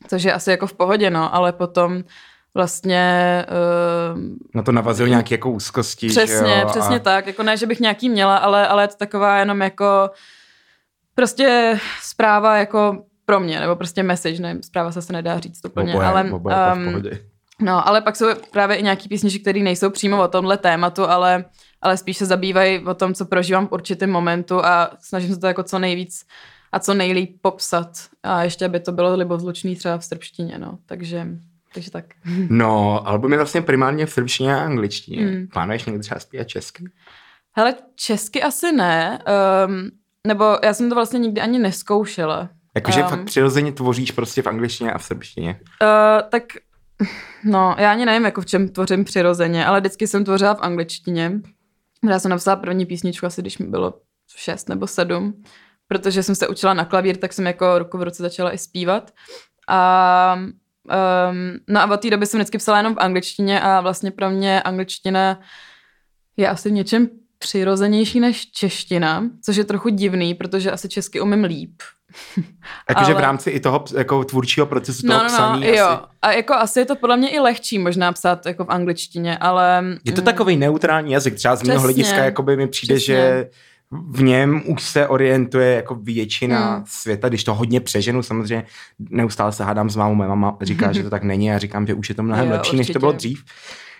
což 0.09 0.23
je 0.23 0.33
asi 0.33 0.51
jako 0.51 0.67
v 0.67 0.73
pohodě, 0.73 1.11
no, 1.11 1.35
ale 1.35 1.53
potom 1.53 2.03
vlastně 2.54 3.47
uh, 4.12 4.21
Na 4.54 4.62
to 4.62 4.73
navazují 4.73 5.11
nějaké 5.11 5.35
jako 5.35 5.50
úzkosti. 5.50 6.09
Přesně, 6.09 6.61
jo, 6.61 6.66
přesně 6.66 6.97
a... 6.97 6.99
tak. 6.99 7.26
Jako 7.26 7.42
ne, 7.42 7.57
že 7.57 7.66
bych 7.66 7.80
nějaký 7.80 8.09
měla, 8.09 8.37
ale, 8.37 8.69
ale 8.69 8.83
je 8.83 8.88
to 8.88 8.97
taková 8.97 9.38
jenom 9.38 9.61
jako 9.61 10.11
prostě 11.14 11.78
zpráva 12.02 12.57
jako 12.57 13.04
pro 13.25 13.40
mě, 13.40 13.61
nebo 13.61 13.76
prostě 13.76 14.02
message, 14.02 14.42
ne, 14.42 14.59
zpráva 14.64 14.92
se 14.92 14.99
asi 14.99 15.12
nedá 15.12 15.38
říct 15.38 15.64
úplně, 15.64 15.95
Oboje, 15.95 16.09
ale, 16.09 16.30
oboje 16.30 16.57
um, 16.75 17.02
no, 17.61 17.88
ale 17.88 18.00
pak 18.00 18.16
jsou 18.16 18.26
právě 18.50 18.76
i 18.76 18.83
nějaký 18.83 19.09
písničky, 19.09 19.38
které 19.38 19.61
nejsou 19.61 19.90
přímo 19.90 20.23
o 20.23 20.28
tomhle 20.28 20.57
tématu, 20.57 21.04
ale, 21.04 21.45
ale 21.83 21.97
spíš 21.97 22.16
se 22.16 22.26
zabývají 22.26 22.87
o 22.87 22.95
tom, 22.95 23.14
co 23.14 23.25
prožívám 23.25 23.69
v 23.69 23.73
určitém 23.73 24.11
momentu 24.11 24.64
a 24.64 24.90
snažím 25.00 25.35
se 25.35 25.40
to 25.40 25.47
jako 25.47 25.62
co 25.62 25.78
nejvíc 25.78 26.26
a 26.73 26.78
co 26.78 26.95
nejlíp 26.95 27.38
popsat. 27.42 27.90
A 28.23 28.42
ještě, 28.42 28.64
aby 28.64 28.80
to 28.80 28.92
bylo 28.92 29.16
libozlučný 29.16 29.76
třeba 29.76 29.99
v 29.99 30.04
srbštině, 30.04 30.59
no. 30.59 30.78
Takže, 30.87 31.26
takže 31.75 31.91
tak. 31.91 32.05
No, 32.49 33.09
album 33.09 33.33
je 33.33 33.39
vlastně 33.39 33.62
primárně 33.62 34.07
v 34.07 34.12
srbštině 34.12 34.55
a 34.55 34.61
angličtině. 34.65 35.27
Hmm. 35.27 35.47
Plánuješ 35.47 35.85
někdy 35.85 36.00
třeba 36.03 36.21
zpívat 36.21 36.49
česky? 36.49 36.85
Hele, 37.53 37.75
česky 37.97 38.43
asi 38.43 38.73
ne, 38.73 39.19
um, 39.67 39.91
nebo 40.27 40.59
já 40.65 40.75
jsem 40.75 40.89
to 40.89 40.95
vlastně 40.95 41.19
nikdy 41.19 41.41
ani 41.41 41.59
neskoušela. 41.59 42.49
Jakože 42.75 43.00
Ehm. 43.00 43.09
fakt 43.09 43.25
přirozeně 43.25 43.73
tvoříš 43.73 44.11
prostě 44.11 44.43
v 44.43 44.47
angličtině 44.47 44.93
a 44.93 44.99
v 44.99 45.05
srbštině. 45.05 45.61
Uh, 45.83 46.29
tak, 46.29 46.43
no, 47.45 47.77
já 47.79 47.93
ani 47.93 48.07
nevím, 48.07 48.25
jako 48.25 48.41
v 48.41 48.47
čem 48.47 48.69
tvořím 48.69 49.05
přirozeně, 49.05 49.67
ale 49.67 49.81
vždycky 49.81 50.07
jsem 50.07 50.25
tvořila 50.25 50.55
v 50.55 50.61
angličtině. 50.61 51.33
Já 52.11 52.19
jsem 52.19 52.31
napsala 52.31 52.57
první 52.57 52.87
písničku 52.87 53.27
asi, 53.27 53.43
když 53.43 53.59
mi 53.59 53.67
bylo 53.67 53.95
šest 54.37 54.69
nebo 54.69 54.87
sedm, 54.87 55.43
protože 55.89 56.23
jsem 56.23 56.35
se 56.35 56.49
učila 56.49 56.75
na 56.75 56.85
klavír, 56.85 57.17
tak 57.17 57.33
jsem 57.33 57.47
jako 57.47 57.79
ruku 57.79 57.99
v 57.99 58.03
ruce 58.03 58.23
začala 58.23 58.55
i 58.55 58.59
zpívat. 58.59 59.11
A 59.69 60.39
um, 60.85 61.59
no 61.69 61.81
a 61.81 61.95
od 61.95 62.01
té 62.01 62.11
doby 62.11 62.27
jsem 62.27 62.41
vždycky 62.41 62.59
psala 62.59 62.79
jenom 62.79 62.95
v 62.95 63.01
angličtině 63.01 63.61
a 63.61 63.81
vlastně 63.81 64.11
pro 64.11 64.31
mě 64.31 64.63
angličtina 64.63 65.41
je 66.37 66.49
asi 66.49 66.69
v 66.69 66.73
něčem 66.73 67.09
přirozenější 67.39 68.21
než 68.21 68.51
čeština, 68.51 69.25
což 69.45 69.57
je 69.57 69.65
trochu 69.65 69.89
divný, 69.89 70.35
protože 70.35 70.71
asi 70.71 70.89
česky 70.89 71.21
umím 71.21 71.45
líp. 71.45 71.83
Jakože 72.89 73.13
ale... 73.13 73.15
v 73.15 73.25
rámci 73.25 73.51
i 73.51 73.61
toho 73.61 73.85
jako 73.97 74.25
tvůrčího 74.25 74.67
procesu 74.67 75.07
no, 75.07 75.13
toho 75.13 75.23
no, 75.23 75.29
psaní. 75.29 75.61
No, 75.61 75.67
asi... 75.67 75.77
jo. 75.77 76.01
A 76.23 76.33
jako 76.33 76.55
asi 76.55 76.79
je 76.79 76.85
to 76.85 76.97
podle 76.97 77.17
mě 77.17 77.31
i 77.31 77.39
lehčí 77.39 77.79
možná 77.79 78.13
psát 78.13 78.47
jako 78.47 78.65
v 78.65 78.71
angličtině, 78.71 79.39
ale... 79.39 79.85
Je 80.05 80.13
to 80.13 80.23
takový 80.23 80.57
neutrální 80.57 81.13
jazyk, 81.13 81.35
třeba 81.35 81.57
z 81.57 81.63
mého 81.63 81.81
hlediska 81.81 82.25
jakoby 82.25 82.57
mi 82.57 82.69
přijde, 82.69 82.95
Přesně. 82.95 83.15
že 83.15 83.51
v 83.91 84.23
něm 84.23 84.63
už 84.67 84.83
se 84.83 85.09
orientuje 85.09 85.75
jako 85.75 85.95
většina 85.95 86.75
hmm. 86.75 86.85
světa, 86.87 87.29
když 87.29 87.45
to 87.45 87.55
hodně 87.55 87.81
přeženu, 87.81 88.23
samozřejmě 88.23 88.67
neustále 88.99 89.53
se 89.53 89.65
hádám 89.65 89.91
s 89.91 89.97
mámou, 89.97 90.15
moje 90.15 90.29
mama 90.29 90.59
říká, 90.63 90.93
že 90.93 91.03
to 91.03 91.11
tak 91.11 91.23
není 91.23 91.53
a 91.53 91.59
říkám, 91.59 91.87
že 91.87 91.95
už 91.95 92.09
je 92.09 92.15
to 92.15 92.23
mnohem 92.23 92.47
jo, 92.47 92.53
lepší, 92.53 92.71
určitě. 92.71 92.77
než 92.77 92.93
to 92.93 92.99
bylo 92.99 93.13
dřív. 93.13 93.45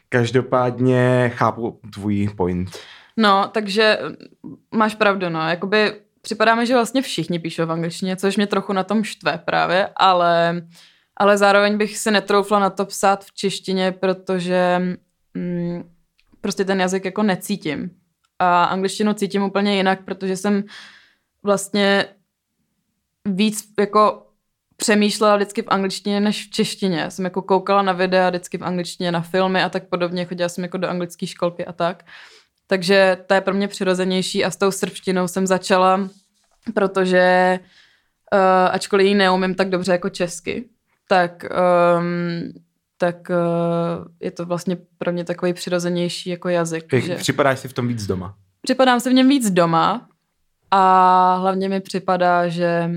Každopádně 0.09 1.33
chápu 1.35 1.81
tvůj 1.93 2.29
point. 2.37 2.79
No, 3.17 3.49
takže 3.53 3.99
máš 4.75 4.95
pravdu, 4.95 5.29
no, 5.29 5.49
jakoby 5.49 5.93
připadá 6.21 6.55
mi, 6.55 6.67
že 6.67 6.75
vlastně 6.75 7.03
všichni 7.03 7.39
píšou 7.39 7.67
v 7.67 7.73
angličtině, 7.73 8.17
což 8.17 8.37
mě 8.37 8.47
trochu 8.47 8.73
na 8.73 8.85
tom 8.85 9.05
štve 9.05 9.39
právě, 9.45 9.89
ale, 9.97 10.63
ale 11.17 11.39
zároveň 11.39 11.79
bych 11.79 11.97
si 11.97 12.11
netroufla 12.11 12.59
na 12.59 12.71
to 12.71 12.87
psát 12.87 13.25
v 13.25 13.33
češtině, 13.35 13.93
protože 13.93 14.81
mm, 15.35 15.83
prostě 16.41 16.65
ten 16.65 16.81
jazyk 16.81 17.05
jako 17.05 17.23
necítím. 17.23 17.91
A 18.43 18.65
angličtinu 18.65 19.15
cítím 19.15 19.43
úplně 19.43 19.77
jinak, 19.77 20.05
protože 20.05 20.37
jsem 20.37 20.65
vlastně 21.43 22.05
víc 23.25 23.65
jako 23.81 24.27
přemýšlela 24.77 25.37
vždycky 25.37 25.63
v 25.63 25.69
angličtině 25.69 26.21
než 26.21 26.47
v 26.47 26.51
češtině. 26.51 27.11
Jsem 27.11 27.25
jako 27.25 27.43
koukala 27.43 27.83
na 27.83 27.93
videa 27.93 28.31
vždycky 28.31 28.59
v 28.59 28.65
angličtině, 28.65 29.13
na 29.13 29.21
filmy 29.21 29.63
a 29.63 29.69
tak 29.69 29.89
podobně, 29.89 30.25
chodila 30.25 30.49
jsem 30.49 30.65
jako 30.65 30.79
do 30.79 30.89
anglické 30.89 31.27
školky 31.27 31.67
a 31.67 31.73
tak. 31.73 32.05
Takže 32.67 33.17
to 33.27 33.35
je 33.35 33.41
pro 33.41 33.55
mě 33.55 33.69
přirozenější 33.69 34.45
a 34.45 34.51
s 34.51 34.57
tou 34.57 34.71
srbštinou 34.71 35.29
jsem 35.29 35.47
začala, 35.47 36.09
protože 36.75 37.59
uh, 38.33 38.41
ačkoliv 38.71 39.07
ji 39.07 39.15
neumím 39.15 39.55
tak 39.55 39.71
dobře 39.71 39.93
jako 39.93 40.09
česky, 40.09 40.69
tak, 41.09 41.45
um, 41.99 42.53
tak 43.01 43.31
uh, 43.31 44.05
je 44.21 44.31
to 44.31 44.47
vlastně 44.47 44.77
pro 44.99 45.13
mě 45.13 45.25
takový 45.25 45.53
přirozenější 45.53 46.31
jako 46.31 46.49
jazyk. 46.49 46.95
Že... 46.95 47.17
Připadáš 47.17 47.59
si 47.59 47.69
v 47.69 47.73
tom 47.73 47.89
víc 47.89 48.07
doma? 48.07 48.35
Připadám 48.63 49.01
si 49.01 49.11
v 49.11 49.13
něm 49.13 49.29
víc 49.29 49.51
doma 49.51 50.09
a 50.71 51.35
hlavně 51.35 51.69
mi 51.69 51.81
připadá, 51.81 52.49
že, 52.49 52.91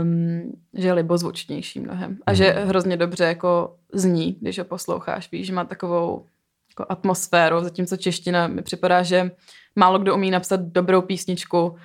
um, 0.00 0.52
že 0.74 0.88
je 0.88 0.92
libozvučnější 0.92 1.80
mnohem 1.80 2.18
a 2.26 2.30
mm. 2.30 2.36
že 2.36 2.54
mhm. 2.58 2.68
hrozně 2.68 2.96
dobře 2.96 3.24
jako 3.24 3.76
zní, 3.92 4.36
když 4.40 4.58
ho 4.58 4.64
posloucháš. 4.64 5.32
Víš, 5.32 5.46
že 5.46 5.52
má 5.52 5.64
takovou 5.64 6.26
jako 6.70 6.86
atmosféru, 6.88 7.60
zatímco 7.60 7.96
čeština 7.96 8.46
mi 8.46 8.62
připadá, 8.62 9.02
že 9.02 9.30
málo 9.76 9.98
kdo 9.98 10.14
umí 10.14 10.30
napsat 10.30 10.60
dobrou 10.60 11.02
písničku 11.02 11.66
uh, 11.66 11.76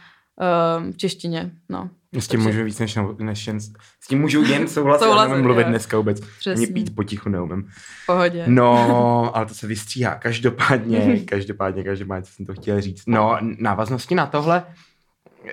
v 0.91 0.97
češtině. 0.97 1.51
No. 1.69 1.89
S 2.19 2.27
tím 2.27 2.39
Takže... 2.39 2.49
můžu 2.49 2.65
víc 2.65 2.79
než, 2.79 2.97
než 3.19 3.47
jen, 3.47 3.59
s 3.59 4.07
tím 4.07 4.21
můžu 4.21 4.43
jen 4.43 4.67
souhlasit, 4.67 5.05
ale 5.05 5.27
nemůžu 5.27 5.43
mluvit 5.43 5.63
jo. 5.63 5.69
dneska 5.69 5.97
vůbec. 5.97 6.19
Přesně. 6.19 6.65
Ani 6.65 6.73
pít 6.73 6.95
potichu 6.95 7.29
neumím. 7.29 7.69
Pohodě. 8.07 8.43
No, 8.47 9.31
ale 9.35 9.45
to 9.45 9.53
se 9.53 9.67
vystříhá. 9.67 10.15
Každopádně, 10.15 11.19
každopádně, 11.25 11.83
každopádně, 11.83 12.23
co 12.23 12.33
jsem 12.33 12.45
to 12.45 12.53
chtěl 12.53 12.81
říct. 12.81 13.03
No, 13.07 13.37
návaznosti 13.41 14.15
na 14.15 14.25
tohle, 14.25 14.63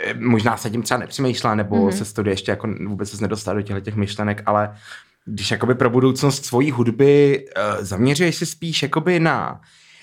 eh, 0.05 0.15
možná 0.15 0.57
se 0.57 0.71
tím 0.71 0.83
třeba 0.83 1.01
nepřemýšlela, 1.01 1.55
nebo 1.55 1.77
mm-hmm. 1.77 1.97
se 1.97 2.05
studie 2.05 2.33
ještě 2.33 2.51
jako 2.51 2.69
vůbec 2.87 3.11
se 3.11 3.23
nedostal 3.23 3.55
do 3.55 3.63
těchto 3.63 3.81
těch 3.81 3.97
myšlenek, 3.97 4.43
ale 4.47 4.77
když 5.25 5.51
jakoby 5.51 5.75
pro 5.75 5.91
budoucnost 5.91 6.45
svojí 6.45 6.71
hudby 6.71 7.45
uh, 7.57 7.85
zaměřuješ 7.85 8.37
se 8.37 8.47
spíš 8.47 8.83
jakoby 8.83 9.21
na 9.21 9.61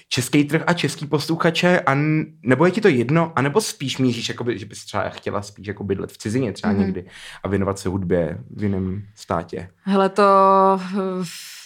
český 0.10 0.44
trh 0.44 0.64
a 0.68 0.74
český 0.74 1.06
posluchače, 1.06 1.80
a 1.80 1.96
nebo 2.44 2.66
je 2.66 2.72
ti 2.72 2.82
to 2.82 2.88
jedno, 2.88 3.34
anebo 3.36 3.62
spíš 3.62 3.98
míříš, 3.98 4.30
jakoby, 4.30 4.60
že 4.60 4.66
bys 4.66 4.86
třeba 4.86 5.10
chtěla 5.10 5.42
spíš 5.42 5.68
jako 5.68 5.84
bydlet 5.84 6.12
v 6.12 6.18
cizině 6.18 6.54
třeba 6.54 6.74
mm-hmm. 6.74 6.78
někdy 6.78 7.06
a 7.44 7.48
věnovat 7.48 7.80
se 7.80 7.90
hudbě 7.90 8.38
v 8.56 8.64
jiném 8.64 9.04
státě? 9.16 9.70
Hele, 9.84 10.10
to 10.10 10.24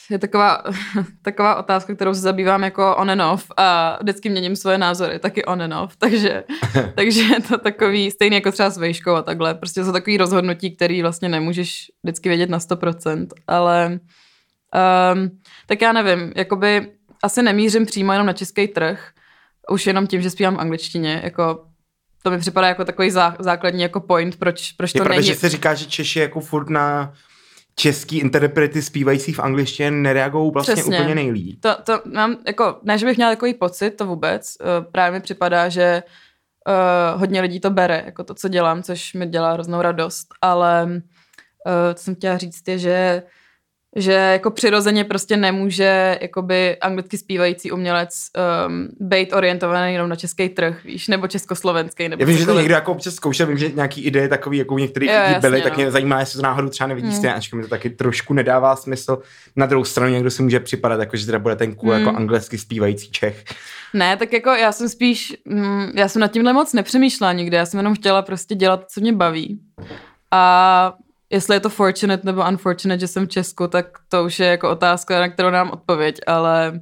je 0.09 0.19
taková, 0.19 0.63
taková 1.21 1.55
otázka, 1.55 1.95
kterou 1.95 2.13
se 2.13 2.19
zabývám 2.19 2.63
jako 2.63 2.95
on 2.95 3.11
and 3.11 3.21
off 3.21 3.51
a 3.57 3.97
vždycky 4.01 4.29
měním 4.29 4.55
svoje 4.55 4.77
názory, 4.77 5.19
taky 5.19 5.45
on 5.45 5.61
and 5.61 5.73
off, 5.73 5.95
takže, 5.95 6.43
takže 6.95 7.21
je 7.21 7.41
to 7.41 7.57
takový, 7.57 8.11
stejný 8.11 8.35
jako 8.35 8.51
třeba 8.51 8.69
s 8.69 8.77
vejškou 8.77 9.11
a 9.11 9.21
takhle, 9.21 9.53
prostě 9.53 9.85
jsou 9.85 9.91
takový 9.91 10.17
rozhodnutí, 10.17 10.75
který 10.75 11.01
vlastně 11.01 11.29
nemůžeš 11.29 11.91
vždycky 12.03 12.29
vědět 12.29 12.49
na 12.49 12.57
100%, 12.57 13.27
ale 13.47 13.99
um, 15.13 15.29
tak 15.67 15.81
já 15.81 15.91
nevím, 15.91 16.33
jakoby 16.35 16.91
asi 17.23 17.43
nemířím 17.43 17.85
přímo 17.85 18.11
jenom 18.11 18.27
na 18.27 18.33
český 18.33 18.67
trh, 18.67 19.11
už 19.69 19.87
jenom 19.87 20.07
tím, 20.07 20.21
že 20.21 20.29
zpívám 20.29 20.55
v 20.55 20.59
angličtině, 20.59 21.21
jako 21.23 21.65
to 22.23 22.31
mi 22.31 22.39
připadá 22.39 22.67
jako 22.67 22.85
takový 22.85 23.11
zá, 23.11 23.35
základní 23.39 23.81
jako 23.81 23.99
point, 23.99 24.35
proč, 24.35 24.71
proč 24.71 24.95
je 24.95 24.99
to 24.99 25.03
pravda, 25.03 25.21
není. 25.21 25.27
že 25.27 25.35
se 25.35 25.49
říká, 25.49 25.73
že 25.73 25.85
Češi 25.85 26.19
jako 26.19 26.39
furt 26.39 26.69
na 26.69 27.13
český 27.75 28.19
interprety 28.19 28.81
zpívající 28.81 29.33
v 29.33 29.39
angličtině 29.39 29.91
nereagují 29.91 30.51
vlastně 30.53 30.73
Přesně. 30.73 30.99
úplně 30.99 31.15
nejlíp. 31.15 31.61
To, 31.61 31.75
to 31.83 32.01
mám, 32.13 32.37
jako, 32.47 32.79
ne, 32.83 32.97
že 32.97 33.05
bych 33.05 33.17
měla 33.17 33.31
takový 33.31 33.53
pocit, 33.53 33.91
to 33.91 34.05
vůbec. 34.05 34.53
Uh, 34.61 34.91
právě 34.91 35.19
mi 35.19 35.23
připadá, 35.23 35.69
že 35.69 36.03
uh, 36.67 37.19
hodně 37.19 37.41
lidí 37.41 37.59
to 37.59 37.69
bere, 37.69 38.03
jako 38.05 38.23
to, 38.23 38.33
co 38.33 38.47
dělám, 38.47 38.83
což 38.83 39.13
mi 39.13 39.27
dělá 39.27 39.53
hroznou 39.53 39.81
radost, 39.81 40.27
ale 40.41 40.85
uh, 40.85 41.93
co 41.93 42.03
jsem 42.03 42.15
chtěla 42.15 42.37
říct 42.37 42.67
je, 42.67 42.77
že 42.77 43.23
že 43.95 44.11
jako 44.11 44.51
přirozeně 44.51 45.03
prostě 45.03 45.37
nemůže 45.37 46.17
jakoby 46.21 46.77
anglicky 46.77 47.17
zpívající 47.17 47.71
umělec 47.71 48.09
um, 48.67 48.87
být 48.99 49.33
orientovaný 49.33 49.93
jenom 49.93 50.09
na 50.09 50.15
český 50.15 50.49
trh, 50.49 50.83
víš, 50.83 51.07
nebo 51.07 51.27
československý. 51.27 52.09
Nebo 52.09 52.21
Já 52.21 52.27
vím, 52.27 52.37
že 52.37 52.45
to 52.45 52.53
někdo 52.53 52.73
jako 52.73 52.91
občas 52.91 53.15
zkoušel, 53.15 53.47
vím, 53.47 53.57
že 53.57 53.69
nějaký 53.69 54.01
ideje 54.01 54.27
takový, 54.27 54.57
jako 54.57 54.73
u 54.73 54.77
některých 54.77 55.09
jo, 55.09 55.19
lidí 55.27 55.39
byly, 55.39 55.57
no. 55.57 55.63
tak 55.63 55.75
mě 55.75 55.91
zajímá, 55.91 56.19
jestli 56.19 56.37
to 56.37 56.43
náhodou 56.43 56.69
třeba 56.69 56.87
nevidíš 56.87 57.15
hmm. 57.15 57.29
ačkoliv 57.35 57.63
mi 57.63 57.69
to 57.69 57.75
taky 57.75 57.89
trošku 57.89 58.33
nedává 58.33 58.75
smysl. 58.75 59.17
Na 59.55 59.65
druhou 59.65 59.83
stranu 59.83 60.13
někdo 60.13 60.31
si 60.31 60.43
může 60.43 60.59
připadat, 60.59 60.99
jako, 60.99 61.17
že 61.17 61.25
teda 61.25 61.39
bude 61.39 61.55
ten 61.55 61.75
cool, 61.75 61.91
jako 61.91 61.99
hmm. 61.99 62.07
jako 62.07 62.17
anglicky 62.17 62.57
zpívající 62.57 63.11
Čech. 63.11 63.43
Ne, 63.93 64.17
tak 64.17 64.33
jako 64.33 64.49
já 64.49 64.71
jsem 64.71 64.89
spíš, 64.89 65.37
mm, 65.45 65.91
já 65.95 66.07
jsem 66.07 66.19
nad 66.19 66.31
tímhle 66.31 66.53
moc 66.53 66.73
nepřemýšlela 66.73 67.33
nikdy, 67.33 67.57
já 67.57 67.65
jsem 67.65 67.77
jenom 67.77 67.95
chtěla 67.95 68.21
prostě 68.21 68.55
dělat, 68.55 68.85
co 68.91 69.01
mě 69.01 69.13
baví. 69.13 69.59
A 70.31 70.93
Jestli 71.29 71.55
je 71.55 71.59
to 71.59 71.69
fortunate 71.69 72.21
nebo 72.25 72.47
unfortunate, 72.47 72.99
že 72.99 73.07
jsem 73.07 73.25
v 73.25 73.29
Česku, 73.29 73.67
tak 73.67 73.85
to 74.09 74.23
už 74.23 74.39
je 74.39 74.47
jako 74.47 74.69
otázka, 74.69 75.19
na 75.19 75.29
kterou 75.29 75.49
nám 75.49 75.71
odpověď, 75.71 76.19
ale, 76.27 76.79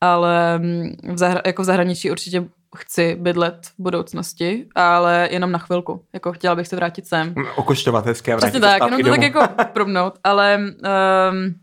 ale 0.00 0.58
mm, 0.58 0.96
v, 1.02 1.16
zahra- 1.16 1.42
jako 1.46 1.62
v 1.62 1.64
zahraničí 1.64 2.10
určitě 2.10 2.44
chci 2.76 3.16
bydlet 3.20 3.66
v 3.66 3.74
budoucnosti, 3.78 4.66
ale 4.74 5.28
jenom 5.30 5.52
na 5.52 5.58
chvilku. 5.58 6.04
Jako 6.12 6.32
chtěla 6.32 6.54
bych 6.54 6.68
se 6.68 6.76
vrátit 6.76 7.06
sem. 7.06 7.34
Okoštovat 7.56 8.06
hezky 8.06 8.32
a 8.32 8.36
Přesně 8.36 8.60
tak, 8.60 8.82
jenom 8.82 9.00
to 9.00 9.10
tak 9.10 9.22
jako 9.22 9.48
promnout, 9.72 10.18
ale 10.24 10.58
um, 10.58 11.54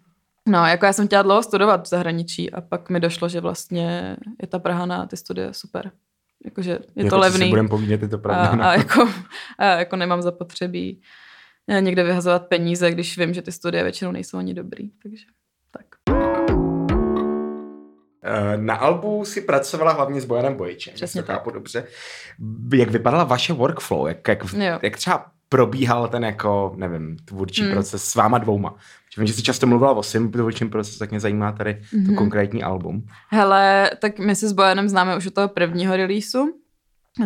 no, 0.48 0.66
jako 0.66 0.86
já 0.86 0.94
jsem 0.94 1.08
chtěla 1.08 1.22
dlouho 1.22 1.44
studovat 1.44 1.86
v 1.86 1.90
zahraničí 1.90 2.54
a 2.54 2.62
pak 2.62 2.90
mi 2.90 3.00
došlo, 3.00 3.30
že 3.30 3.42
vlastně 3.42 4.18
je 4.42 4.48
ta 4.48 4.60
Praha 4.60 4.86
na 4.86 5.06
ty 5.06 5.18
studie 5.18 5.54
super. 5.54 5.92
Jakože 6.46 6.72
je 6.72 7.04
jako 7.04 7.10
to 7.10 7.20
levný. 7.20 7.50
budeme 7.50 7.70
povídat, 7.70 8.02
je 8.02 8.08
to 8.08 8.18
pravda. 8.18 8.48
A, 8.48 8.56
no. 8.56 8.64
a, 8.64 8.74
jako, 8.74 9.10
a 9.60 9.66
jako 9.66 9.96
nemám 9.96 10.22
zapotřebí 10.22 11.02
někde 11.68 12.04
vyhazovat 12.04 12.48
peníze, 12.48 12.92
když 12.92 13.18
vím, 13.18 13.34
že 13.34 13.42
ty 13.42 13.52
studie 13.52 13.84
většinou 13.84 14.12
nejsou 14.12 14.38
ani 14.38 14.54
dobrý. 14.54 14.90
Takže 15.04 15.26
tak. 15.72 15.86
Eh, 18.24 18.58
na 18.58 18.76
albu 18.76 19.26
si 19.26 19.42
pracovala 19.42 19.92
hlavně 19.92 20.22
s 20.22 20.26
Bojanem 20.26 20.56
Bojičem. 20.56 20.94
Přesně 20.94 21.24
tak. 21.24 21.44
dobře. 21.54 21.88
Jak 22.76 22.90
vypadala 22.90 23.24
vaše 23.24 23.54
workflow? 23.54 24.08
Jak, 24.08 24.28
jak, 24.28 24.44
jak 24.84 24.98
třeba 24.98 25.26
probíhal 25.50 26.08
ten 26.08 26.24
jako, 26.24 26.74
nevím, 26.78 27.18
tvůrčí 27.26 27.62
hmm. 27.62 27.72
proces 27.72 28.04
s 28.04 28.16
váma 28.16 28.38
dvouma? 28.38 28.76
Vím, 29.18 29.28
že 29.28 29.34
jsi 29.34 29.44
často 29.44 29.68
mluvila 29.68 29.92
o 29.92 30.04
svém 30.04 30.32
tvůrčím 30.32 30.70
procesu, 30.70 31.00
tak 31.00 31.12
mě 31.12 31.20
zajímá 31.20 31.52
tady 31.52 31.72
mm-hmm. 31.72 32.06
to 32.06 32.12
mhm. 32.12 32.16
konkrétní 32.16 32.64
album. 32.64 33.06
Hele, 33.30 33.92
tak 34.00 34.20
my 34.20 34.36
se 34.36 34.48
s 34.48 34.52
Bojanem 34.52 34.90
známe 34.90 35.18
už 35.18 35.28
od 35.28 35.34
toho 35.34 35.48
prvního 35.48 35.96
releaseu, 35.96 36.48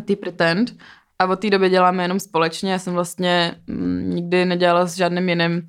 ty 0.06 0.16
Pretend. 0.16 0.76
A 1.20 1.26
od 1.26 1.40
té 1.40 1.50
doby 1.50 1.70
děláme 1.70 2.04
jenom 2.04 2.20
společně. 2.20 2.72
Já 2.72 2.80
jsem 2.80 2.94
vlastně 2.94 3.56
mm, 3.68 4.10
nikdy 4.10 4.46
nedělala 4.46 4.86
s 4.86 4.96
žádným 4.96 5.30
jiným 5.30 5.68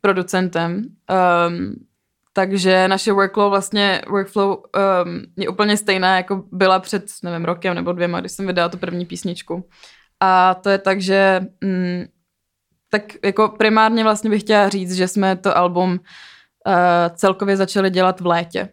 producentem. 0.00 0.84
Um, 1.48 1.74
takže 2.32 2.88
naše 2.88 3.12
workflow 3.12 3.50
vlastně, 3.50 4.02
workflow 4.10 4.50
um, 4.50 5.22
je 5.36 5.48
úplně 5.48 5.76
stejná, 5.76 6.16
jako 6.16 6.44
byla 6.52 6.78
před, 6.78 7.04
nevím, 7.22 7.44
rokem 7.44 7.74
nebo 7.74 7.92
dvěma, 7.92 8.20
když 8.20 8.32
jsem 8.32 8.46
vydala 8.46 8.68
tu 8.68 8.78
první 8.78 9.06
písničku. 9.06 9.68
A 10.20 10.54
to 10.54 10.70
je 10.70 10.78
tak, 10.78 11.00
že 11.00 11.40
mm, 11.64 12.04
tak 12.90 13.02
jako 13.24 13.48
primárně 13.48 14.02
vlastně 14.04 14.30
bych 14.30 14.42
chtěla 14.42 14.68
říct, 14.68 14.94
že 14.94 15.08
jsme 15.08 15.36
to 15.36 15.56
album 15.56 15.90
uh, 15.92 15.98
celkově 17.14 17.56
začali 17.56 17.90
dělat 17.90 18.20
v 18.20 18.26
létě. 18.26 18.68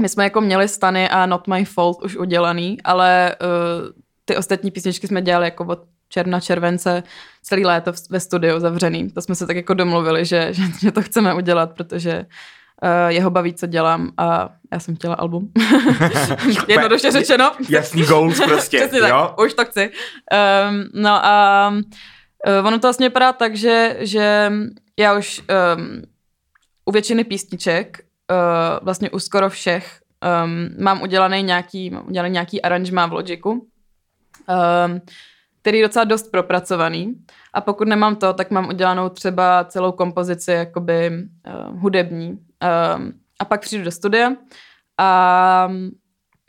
My 0.00 0.08
jsme 0.08 0.24
jako 0.24 0.40
měli 0.40 0.68
stany 0.68 1.08
a 1.08 1.26
Not 1.26 1.48
My 1.48 1.64
Fault 1.64 2.02
už 2.02 2.16
udělaný, 2.16 2.82
ale 2.84 3.36
uh, 3.40 3.88
ty 4.30 4.36
ostatní 4.36 4.70
písničky 4.70 5.06
jsme 5.06 5.22
dělali 5.22 5.44
jako 5.44 5.64
od 5.64 5.78
června, 6.08 6.40
července, 6.40 7.02
celý 7.42 7.64
léto 7.64 7.92
ve 8.10 8.20
studiu 8.20 8.60
zavřený. 8.60 9.10
To 9.10 9.22
jsme 9.22 9.34
se 9.34 9.46
tak 9.46 9.56
jako 9.56 9.74
domluvili, 9.74 10.24
že, 10.24 10.48
že, 10.50 10.62
že 10.80 10.92
to 10.92 11.02
chceme 11.02 11.34
udělat, 11.34 11.74
protože 11.74 12.26
jeho 13.08 13.30
baví, 13.30 13.54
co 13.54 13.66
dělám 13.66 14.12
a 14.16 14.48
já 14.72 14.80
jsem 14.80 14.96
chtěla 14.96 15.14
album. 15.14 15.52
Jednoduše 16.68 17.10
řečeno. 17.10 17.52
Jasný 17.68 18.02
goals 18.02 18.40
prostě, 18.40 18.78
Přesně 18.88 18.98
jo? 18.98 19.06
tak, 19.08 19.40
už 19.40 19.54
to 19.54 19.64
chci. 19.64 19.90
Um, 20.70 20.84
no 20.94 21.26
a 21.26 21.68
uh, 22.48 22.66
ono 22.66 22.78
to 22.78 22.86
vlastně 22.86 23.08
vypadá 23.08 23.32
tak, 23.32 23.56
že, 23.56 23.96
že 24.00 24.52
já 24.98 25.18
už 25.18 25.42
um, 25.76 26.02
u 26.84 26.92
většiny 26.92 27.24
písniček, 27.24 28.00
uh, 28.30 28.84
vlastně 28.84 29.10
u 29.10 29.18
skoro 29.18 29.50
všech, 29.50 30.00
um, 30.44 30.84
mám 30.84 31.02
udělaný 31.02 31.42
nějaký, 31.42 31.90
mám 31.90 32.08
udělaný 32.08 32.32
nějaký 32.32 32.62
aranžmá 32.62 33.06
v 33.06 33.12
Logiku, 33.12 33.66
um, 34.50 35.00
který 35.60 35.78
je 35.78 35.86
docela 35.86 36.04
dost 36.04 36.30
propracovaný. 36.30 37.14
A 37.52 37.60
pokud 37.60 37.88
nemám 37.88 38.16
to, 38.16 38.32
tak 38.32 38.50
mám 38.50 38.68
udělanou 38.68 39.08
třeba 39.08 39.64
celou 39.64 39.92
kompozici 39.92 40.52
jakoby 40.52 41.10
uh, 41.10 41.80
hudební. 41.80 42.30
Um, 42.30 43.12
a 43.38 43.44
pak 43.44 43.60
přijdu 43.60 43.84
do 43.84 43.90
studia 43.90 44.32
a 45.00 45.70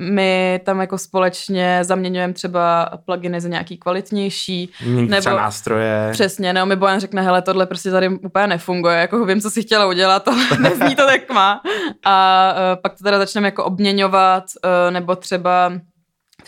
my 0.02 0.62
tam 0.64 0.82
jako 0.82 0.98
společně 0.98 1.80
zaměňujeme 1.82 2.34
třeba 2.34 2.90
pluginy 3.06 3.42
za 3.42 3.50
nějaký 3.50 3.78
kvalitnější. 3.78 4.72
nebo 4.86 5.22
třeba 5.22 5.36
nástroje. 5.36 6.10
Přesně, 6.12 6.54
nebo 6.54 6.66
mi 6.66 6.76
Bojan 6.76 7.00
řekne, 7.00 7.22
hele, 7.22 7.42
tohle 7.42 7.66
prostě 7.66 7.92
tady 7.92 8.10
úplně 8.10 8.48
nefunguje, 8.48 8.98
jako 8.98 9.26
vím, 9.26 9.42
co 9.42 9.50
si 9.52 9.62
chtěla 9.62 9.88
udělat, 9.88 10.28
ale 10.28 10.38
nezní 10.60 10.96
to 10.96 11.06
tak 11.06 11.30
má. 11.30 11.62
A 12.06 12.54
uh, 12.54 12.82
pak 12.82 12.98
to 12.98 13.04
teda 13.04 13.18
začneme 13.18 13.48
jako 13.48 13.64
obměňovat, 13.64 14.44
uh, 14.66 14.94
nebo 14.94 15.16
třeba 15.16 15.72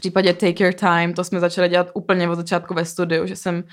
případě 0.04 0.34
Take 0.34 0.64
Your 0.64 0.74
Time, 0.74 1.14
to 1.14 1.24
jsme 1.24 1.40
začali 1.40 1.70
dělat 1.70 1.92
úplně 1.94 2.30
od 2.30 2.36
začátku 2.36 2.74
ve 2.74 2.86
studiu, 2.86 3.28
že 3.28 3.36
jsem 3.36 3.64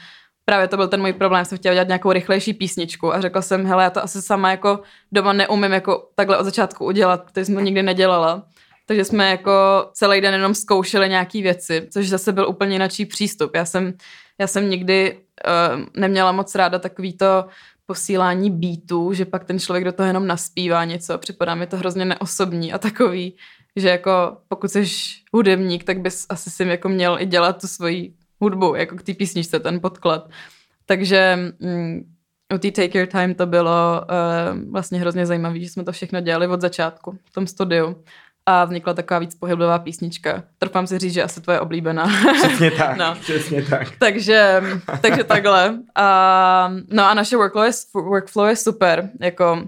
právě 0.44 0.68
to 0.68 0.76
byl 0.76 0.88
ten 0.88 1.00
můj 1.00 1.12
problém, 1.12 1.44
jsem 1.44 1.58
chtěla 1.58 1.74
dělat 1.74 1.88
nějakou 1.88 2.12
rychlejší 2.12 2.54
písničku 2.54 3.14
a 3.14 3.20
řekla 3.20 3.42
jsem, 3.42 3.66
hele, 3.66 3.84
já 3.84 3.90
to 3.90 4.04
asi 4.04 4.22
sama 4.22 4.50
jako 4.50 4.80
doma 5.12 5.32
neumím 5.32 5.72
jako 5.72 6.08
takhle 6.14 6.38
od 6.38 6.44
začátku 6.44 6.84
udělat, 6.84 7.24
protože 7.24 7.44
jsem 7.44 7.54
to 7.54 7.60
nikdy 7.60 7.82
nedělala. 7.82 8.46
Takže 8.86 9.04
jsme 9.04 9.30
jako 9.30 9.52
celý 9.92 10.20
den 10.20 10.34
jenom 10.34 10.54
zkoušeli 10.54 11.08
nějaký 11.08 11.42
věci, 11.42 11.88
což 11.90 12.08
zase 12.08 12.32
byl 12.32 12.48
úplně 12.48 12.72
jiný 12.72 13.06
přístup. 13.06 13.50
Já 13.54 13.64
jsem, 13.64 13.92
já 14.38 14.46
jsem 14.46 14.70
nikdy 14.70 15.18
uh, 15.18 15.82
neměla 15.96 16.32
moc 16.32 16.54
ráda 16.54 16.78
takový 16.78 17.16
to 17.16 17.44
posílání 17.86 18.50
beatů, 18.50 19.12
že 19.12 19.24
pak 19.24 19.44
ten 19.44 19.58
člověk 19.58 19.84
do 19.84 19.92
toho 19.92 20.06
jenom 20.06 20.26
naspívá 20.26 20.84
něco. 20.84 21.18
Připadá 21.18 21.54
mi 21.54 21.66
to 21.66 21.76
hrozně 21.76 22.04
neosobní 22.04 22.72
a 22.72 22.78
takový, 22.78 23.36
že 23.76 23.88
jako 23.88 24.36
pokud 24.48 24.70
jsi 24.70 24.84
hudebník, 25.32 25.84
tak 25.84 26.00
bys 26.00 26.26
asi 26.28 26.50
si 26.50 26.62
jako 26.62 26.88
měl 26.88 27.16
i 27.20 27.26
dělat 27.26 27.60
tu 27.60 27.66
svoji 27.66 28.14
hudbu, 28.40 28.74
jako 28.74 28.96
k 28.96 29.02
té 29.02 29.14
písničce, 29.14 29.60
ten 29.60 29.80
podklad. 29.80 30.30
Takže 30.86 31.38
mm, 31.60 32.00
u 32.54 32.58
té 32.58 32.70
Take 32.70 32.98
Your 32.98 33.08
Time 33.08 33.34
to 33.34 33.46
bylo 33.46 34.02
uh, 34.02 34.72
vlastně 34.72 35.00
hrozně 35.00 35.26
zajímavé, 35.26 35.60
že 35.60 35.68
jsme 35.68 35.84
to 35.84 35.92
všechno 35.92 36.20
dělali 36.20 36.46
od 36.46 36.60
začátku 36.60 37.18
v 37.24 37.32
tom 37.32 37.46
studiu 37.46 37.96
a 38.46 38.64
vznikla 38.64 38.94
taková 38.94 39.20
víc 39.20 39.34
pohyblivá 39.34 39.78
písnička. 39.78 40.42
Trpám 40.58 40.86
si 40.86 40.98
říct, 40.98 41.12
že 41.12 41.22
asi 41.22 41.40
tvoje 41.40 41.60
oblíbená. 41.60 42.08
Přesně 42.34 42.70
tak, 42.78 42.96
no. 42.96 43.14
přesně 43.20 43.62
tak. 43.62 43.88
takže, 43.98 44.62
takže 45.00 45.24
takhle. 45.24 45.78
A, 45.94 46.72
no 46.90 47.04
a 47.04 47.14
naše 47.14 47.36
workflow 47.36 47.64
je, 47.64 47.72
workflow 47.94 48.48
je 48.48 48.56
super. 48.56 49.10
Jako 49.20 49.66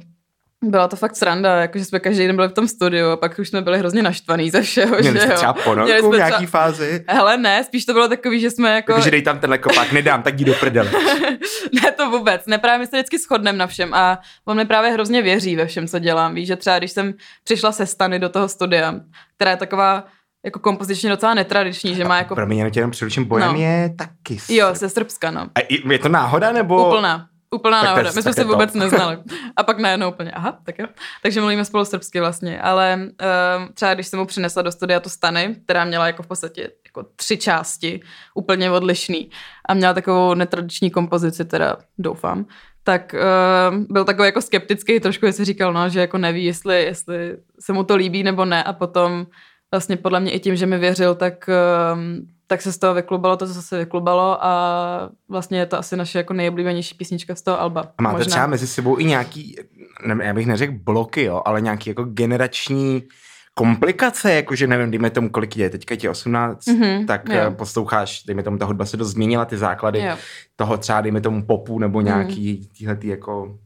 byla 0.63 0.89
to 0.89 0.97
fakt 0.97 1.17
sranda, 1.17 1.61
jakože 1.61 1.85
jsme 1.85 2.01
každý 2.01 2.27
den 2.27 2.37
byli 2.37 2.49
v 2.49 2.53
tom 2.53 2.69
studiu 2.69 3.07
a 3.07 3.17
pak 3.17 3.39
už 3.39 3.49
jsme 3.49 3.63
byli 3.63 3.79
hrozně 3.79 4.03
naštvaný 4.03 4.51
ze 4.51 4.63
všeho. 4.63 4.97
Měli 5.01 5.19
že 5.19 5.25
jste 5.25 5.35
třeba 5.35 5.53
ponorku 5.53 6.11
v 6.11 6.17
nějaký 6.17 6.37
třeba... 6.37 6.51
fázi? 6.51 7.05
Hele 7.09 7.37
ne, 7.37 7.65
spíš 7.65 7.85
to 7.85 7.93
bylo 7.93 8.09
takový, 8.09 8.41
že 8.41 8.51
jsme 8.51 8.75
jako... 8.75 8.93
Takže 8.93 9.11
dej 9.11 9.23
tam 9.23 9.39
tenhle 9.39 9.59
kopák, 9.59 9.93
nedám, 9.93 10.23
tak 10.23 10.35
jdi 10.35 10.45
do 10.45 10.55
prdele. 10.55 10.91
ne, 11.83 11.93
to 11.97 12.11
vůbec, 12.11 12.47
ne, 12.47 12.59
právě 12.59 12.79
my 12.79 12.87
se 12.87 12.97
vždycky 12.97 13.19
shodneme 13.19 13.59
na 13.59 13.67
všem 13.67 13.95
a 13.95 14.19
on 14.45 14.57
mi 14.57 14.65
právě 14.65 14.91
hrozně 14.91 15.23
věří 15.23 15.57
ve 15.57 15.67
všem, 15.67 15.89
co 15.89 15.99
dělám. 15.99 16.35
Víš, 16.35 16.47
že 16.47 16.57
třeba 16.57 16.79
když 16.79 16.93
jsem 16.93 17.15
přišla 17.45 17.73
se 17.73 17.87
Stany 17.87 18.19
do 18.19 18.29
toho 18.29 18.49
studia, 18.49 18.95
která 19.37 19.51
je 19.51 19.57
taková 19.57 20.05
jako 20.45 20.59
kompozičně 20.59 21.11
docela 21.11 21.35
netradiční, 21.35 21.95
že 21.95 22.05
má 22.05 22.19
jako... 22.19 22.35
Promiň, 22.35 22.59
jenom 22.59 22.73
tě 22.73 22.81
jenom 22.81 22.91
přeruším, 22.91 23.25
Bojan 23.25 23.55
no. 23.55 23.61
je 23.61 23.95
taky... 23.99 24.39
Jo, 24.49 24.75
ze 24.75 24.89
Srbska, 24.89 25.31
no. 25.31 25.41
A 25.55 25.61
je 25.91 25.99
to 25.99 26.09
náhoda, 26.09 26.53
nebo... 26.53 26.89
Úplná. 26.89 27.27
Úplná 27.53 27.83
náhoda. 27.83 28.11
My 28.15 28.23
jsme 28.23 28.33
se 28.33 28.45
vůbec 28.45 28.73
to. 28.73 28.79
neznali. 28.79 29.19
A 29.57 29.63
pak 29.63 29.79
najednou 29.79 30.11
úplně, 30.11 30.31
aha, 30.31 30.59
tak 30.65 30.79
jo. 30.79 30.87
Takže 31.23 31.41
mluvíme 31.41 31.65
spolu 31.65 31.85
srbsky 31.85 32.21
vlastně. 32.21 32.61
Ale 32.61 32.99
uh, 33.01 33.69
třeba 33.75 33.95
když 33.95 34.07
jsem 34.07 34.19
mu 34.19 34.27
přinesla 34.27 34.63
do 34.63 34.73
studia 34.73 35.01
tu 35.01 35.09
Stany, 35.09 35.57
která 35.65 35.85
měla 35.85 36.07
jako 36.07 36.23
v 36.23 36.27
podstatě 36.27 36.71
jako 36.85 37.09
tři 37.17 37.37
části, 37.37 38.01
úplně 38.35 38.71
odlišný 38.71 39.31
a 39.69 39.75
měla 39.75 39.95
takovou 39.95 40.35
netradiční 40.35 40.91
kompozici, 40.91 41.45
teda 41.45 41.77
doufám, 41.99 42.47
tak 42.85 43.15
uh, 43.15 43.79
byl 43.89 44.05
takový 44.05 44.27
jako 44.27 44.43
skeptický 44.43 45.01
trošku, 45.01 45.27
jestli 45.27 45.45
říkal, 45.45 45.73
no, 45.73 45.89
že 45.89 46.01
jako 46.01 46.19
neví, 46.19 46.45
jestli, 46.45 46.83
jestli 46.83 47.37
se 47.61 47.73
mu 47.73 47.85
to 47.85 47.97
líbí 47.97 48.23
nebo 48.23 48.45
ne 48.45 48.65
a 48.65 48.73
potom 48.73 49.27
vlastně 49.73 49.97
podle 49.97 50.21
mě 50.21 50.33
i 50.33 50.41
tím, 50.41 50.57
že 50.57 50.67
mi 50.67 50.79
věřil, 50.79 51.15
tak 51.15 51.49
uh, 51.49 51.99
tak 52.53 52.63
se 52.63 52.73
z 52.73 52.79
toho 52.79 52.95
vyklubalo 52.95 53.37
to, 53.37 53.47
co 53.47 53.63
se 53.63 53.79
vyklubalo 53.79 54.45
a 54.45 55.11
vlastně 55.29 55.59
je 55.59 55.67
to 55.67 55.79
asi 55.79 55.97
naše 55.97 56.19
jako 56.19 56.33
nejoblíbenější 56.33 56.95
písnička 56.95 57.35
z 57.35 57.43
toho 57.43 57.61
alba. 57.61 57.93
A 57.99 58.03
máte 58.03 58.17
možná. 58.17 58.31
třeba 58.31 58.47
mezi 58.47 58.67
sebou 58.67 58.99
i 58.99 59.05
nějaký, 59.05 59.57
ne, 60.07 60.25
já 60.25 60.35
bych 60.35 60.47
neřekl 60.47 60.73
bloky, 60.85 61.23
jo, 61.23 61.43
ale 61.45 61.61
nějaký 61.61 61.91
jako 61.91 62.05
generační 62.05 63.03
komplikace, 63.55 64.33
jakože 64.33 64.67
nevím, 64.67 64.91
dejme 64.91 65.11
tomu, 65.11 65.31
kolik 65.31 65.57
je, 65.57 65.71
teďka 65.71 65.97
ti 65.97 66.09
18, 66.09 66.67
mm-hmm, 66.67 67.07
tak 67.07 67.29
jo. 67.29 67.35
Eh, 67.35 67.51
posloucháš, 67.51 68.23
dejme 68.23 68.43
tomu, 68.43 68.59
ta 68.59 68.65
hudba 68.65 68.85
se 68.85 68.97
dost 68.97 69.11
změnila, 69.11 69.45
ty 69.45 69.57
základy 69.57 70.01
jo. 70.01 70.17
toho 70.57 70.77
třeba, 70.77 71.01
dejme 71.01 71.21
tomu, 71.21 71.47
popu 71.47 71.79
nebo 71.79 71.99
mhm. 71.99 72.07
nějaký 72.07 72.53
mm. 72.53 72.79
tyhle 72.79 72.97
ty 72.97 73.09
jako 73.09 73.59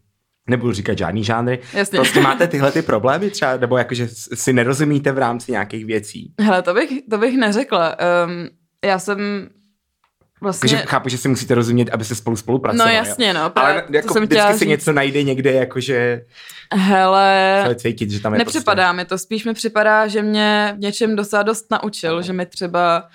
nebudu 0.48 0.72
říkat 0.72 0.98
žádný 0.98 1.24
žánry, 1.24 1.58
Jasně. 1.74 1.96
prostě 1.96 2.20
máte 2.20 2.46
tyhle 2.48 2.72
ty 2.72 2.82
problémy 2.82 3.30
třeba, 3.30 3.56
nebo 3.56 3.78
jakože 3.78 4.08
si 4.34 4.52
nerozumíte 4.52 5.12
v 5.12 5.18
rámci 5.18 5.52
nějakých 5.52 5.84
věcí? 5.84 6.34
Hele, 6.40 6.62
to 6.62 6.74
bych, 6.74 6.90
to 7.10 7.18
bych 7.18 7.36
neřekla. 7.36 7.96
Um, 8.26 8.48
já 8.84 8.98
jsem 8.98 9.48
Vlastně... 10.40 10.70
Takže 10.70 10.86
chápu, 10.86 11.08
že 11.08 11.18
si 11.18 11.28
musíte 11.28 11.54
rozumět, 11.54 11.90
aby 11.90 12.04
se 12.04 12.14
spolu 12.14 12.36
spolupracovali. 12.36 12.92
No 12.92 12.96
jasně, 12.96 13.32
no. 13.32 13.52
Ale 13.58 13.84
jako 13.90 14.12
jsem 14.12 14.22
vždycky 14.22 14.52
si 14.52 14.58
říct. 14.58 14.68
něco 14.68 14.92
najde 14.92 15.22
někde, 15.22 15.52
jakože... 15.52 16.24
Hele, 16.74 17.74
cítit, 17.74 18.10
že 18.10 18.20
tam 18.20 18.32
je 18.32 18.38
nepřipadá 18.38 18.84
prostě... 18.84 18.96
mi 18.96 19.04
to. 19.04 19.18
Spíš 19.18 19.44
mi 19.44 19.54
připadá, 19.54 20.06
že 20.06 20.22
mě 20.22 20.74
v 20.76 20.78
něčem 20.78 21.16
docela 21.16 21.42
dost 21.42 21.70
naučil, 21.70 22.22
že 22.22 22.32
mi 22.32 22.46
třeba 22.46 23.08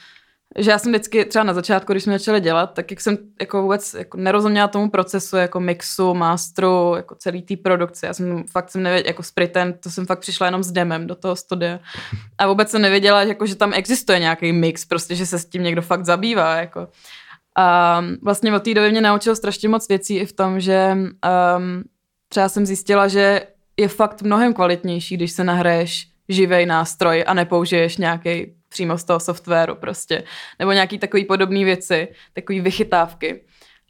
že 0.58 0.72
já 0.72 0.80
jsem 0.80 0.92
vždycky 0.92 1.26
třeba 1.26 1.44
na 1.44 1.54
začátku, 1.54 1.94
když 1.94 2.04
jsme 2.04 2.14
začali 2.14 2.42
dělat, 2.42 2.74
tak 2.74 2.92
jak 2.92 3.02
jsem 3.02 3.18
jako 3.42 3.62
vůbec 3.62 3.94
jako 3.94 4.18
nerozuměla 4.18 4.68
tomu 4.68 4.90
procesu, 4.90 5.38
jako 5.38 5.60
mixu, 5.60 6.14
masteru, 6.14 6.94
jako 6.96 7.16
celý 7.16 7.42
té 7.42 7.58
produkce. 7.58 8.08
Já 8.08 8.14
jsem 8.14 8.44
fakt 8.44 8.72
jsem 8.72 8.84
nevěděla, 8.84 9.10
jako 9.10 9.24
s 9.24 9.34
to 9.80 9.90
jsem 9.90 10.06
fakt 10.06 10.20
přišla 10.20 10.46
jenom 10.46 10.64
s 10.64 10.72
demem 10.72 11.08
do 11.08 11.16
toho 11.16 11.36
studia. 11.36 11.80
A 12.38 12.48
vůbec 12.48 12.70
jsem 12.70 12.82
nevěděla, 12.82 13.24
jako, 13.24 13.46
že 13.46 13.56
tam 13.56 13.74
existuje 13.74 14.20
nějaký 14.20 14.54
mix, 14.54 14.86
prostě, 14.86 15.16
že 15.16 15.26
se 15.26 15.40
s 15.40 15.46
tím 15.46 15.64
někdo 15.64 15.82
fakt 15.82 16.06
zabývá. 16.06 16.56
Jako. 16.56 16.88
A 17.58 18.04
vlastně 18.22 18.56
od 18.56 18.64
té 18.64 18.74
doby 18.74 18.92
mě 18.92 19.02
naučil 19.02 19.36
strašně 19.36 19.70
moc 19.70 19.88
věcí 19.88 20.18
i 20.18 20.26
v 20.26 20.34
tom, 20.34 20.60
že 20.60 20.98
um, 20.98 21.84
třeba 22.30 22.50
jsem 22.50 22.66
zjistila, 22.66 23.08
že 23.08 23.42
je 23.78 23.88
fakt 23.88 24.22
mnohem 24.22 24.54
kvalitnější, 24.54 25.18
když 25.18 25.32
se 25.32 25.44
nahraješ 25.44 26.11
živej 26.32 26.66
nástroj 26.66 27.24
a 27.28 27.34
nepoužiješ 27.34 27.98
nějaký 27.98 28.54
přímo 28.70 28.98
z 28.98 29.04
toho 29.04 29.20
softwaru 29.20 29.76
prostě, 29.76 30.24
nebo 30.60 30.72
nějaký 30.72 31.00
takový 31.00 31.26
podobné 31.26 31.66
věci, 31.66 32.08
takový 32.34 32.62
vychytávky. 32.62 33.44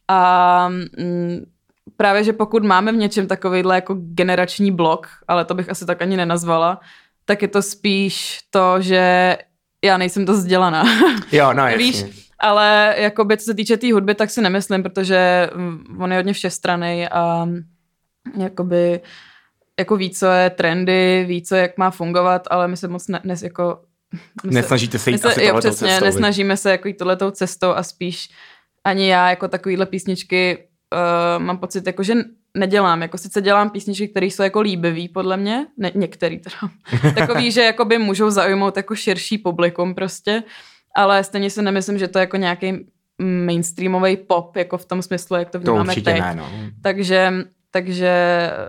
A 0.08 0.70
mm, 0.70 1.46
právě, 1.98 2.24
že 2.24 2.34
pokud 2.34 2.64
máme 2.64 2.92
v 2.92 2.96
něčem 2.96 3.28
takovýhle 3.28 3.76
jako 3.76 3.96
generační 4.00 4.72
blok, 4.72 5.08
ale 5.28 5.46
to 5.46 5.54
bych 5.54 5.70
asi 5.70 5.86
tak 5.86 6.02
ani 6.02 6.18
nenazvala, 6.18 6.80
tak 7.26 7.42
je 7.42 7.48
to 7.48 7.62
spíš 7.62 8.40
to, 8.50 8.82
že 8.82 9.38
já 9.84 9.98
nejsem 9.98 10.26
to 10.26 10.34
vzdělaná. 10.34 10.84
Jo, 11.32 11.54
no 11.54 11.64
jasně. 11.64 11.78
Víš, 11.78 12.06
ale 12.40 12.96
jakoby, 12.98 13.38
co 13.38 13.46
se 13.46 13.54
týče 13.54 13.78
té 13.78 13.82
tý 13.82 13.92
hudby, 13.92 14.16
tak 14.16 14.30
si 14.30 14.42
nemyslím, 14.42 14.84
protože 14.84 15.50
mm, 15.56 15.98
on 16.00 16.12
je 16.12 16.18
hodně 16.18 16.34
všestraný 16.34 17.08
a 17.10 17.48
jakoby 18.38 19.00
jako 19.80 19.98
ví, 19.98 20.10
co 20.10 20.26
je 20.26 20.50
trendy, 20.50 21.26
ví, 21.28 21.42
co 21.42 21.56
jak 21.56 21.78
má 21.78 21.92
fungovat, 21.92 22.48
ale 22.52 22.68
my 22.68 22.78
se 22.78 22.88
moc 22.88 23.08
ne, 23.08 23.22
ne 23.24 23.36
jako 23.44 23.80
Nesnažíte 24.44 25.00
se 25.00 25.12
jít 25.12 25.22
se, 25.22 25.28
asi 25.28 25.44
jo, 25.44 25.58
přesně, 25.58 25.88
cestou, 25.88 26.06
nesnažíme 26.06 26.58
se 26.58 26.72
jako 26.72 26.88
jít 26.88 26.98
tohletou 26.98 27.32
cestou 27.32 27.70
a 27.70 27.84
spíš 27.84 28.30
ani 28.84 29.08
já 29.08 29.30
jako 29.30 29.48
takovýhle 29.48 29.86
písničky 29.86 30.58
uh, 30.58 31.44
mám 31.44 31.58
pocit, 31.58 31.88
jako, 31.88 32.04
že 32.04 32.14
nedělám. 32.58 33.02
Jako 33.02 33.18
sice 33.18 33.42
dělám 33.42 33.70
písničky, 33.70 34.08
které 34.08 34.26
jsou 34.26 34.44
jako 34.44 34.62
líbivý, 34.62 35.10
podle 35.10 35.38
mě, 35.38 35.68
ne, 35.78 35.92
některý 35.96 36.40
teda. 36.40 36.58
Takový, 37.16 37.52
že 37.52 37.62
jakoby 37.62 37.98
můžou 37.98 38.30
zaujmout 38.30 38.78
jako 38.78 38.96
širší 38.96 39.38
publikum 39.38 39.96
prostě, 39.96 40.44
ale 40.96 41.24
stejně 41.24 41.50
si 41.50 41.62
nemyslím, 41.62 41.98
že 41.98 42.08
to 42.08 42.20
je 42.20 42.22
jako 42.22 42.38
nějaký 42.38 42.86
mainstreamový 43.22 44.18
pop, 44.18 44.56
jako 44.56 44.78
v 44.78 44.86
tom 44.86 45.02
smyslu, 45.02 45.36
jak 45.36 45.50
to 45.50 45.60
vnímáme 45.60 45.96
to 45.96 46.02
teď. 46.02 46.20
Ne, 46.20 46.36
no. 46.36 46.50
Takže, 46.82 47.32
takže 47.72 48.12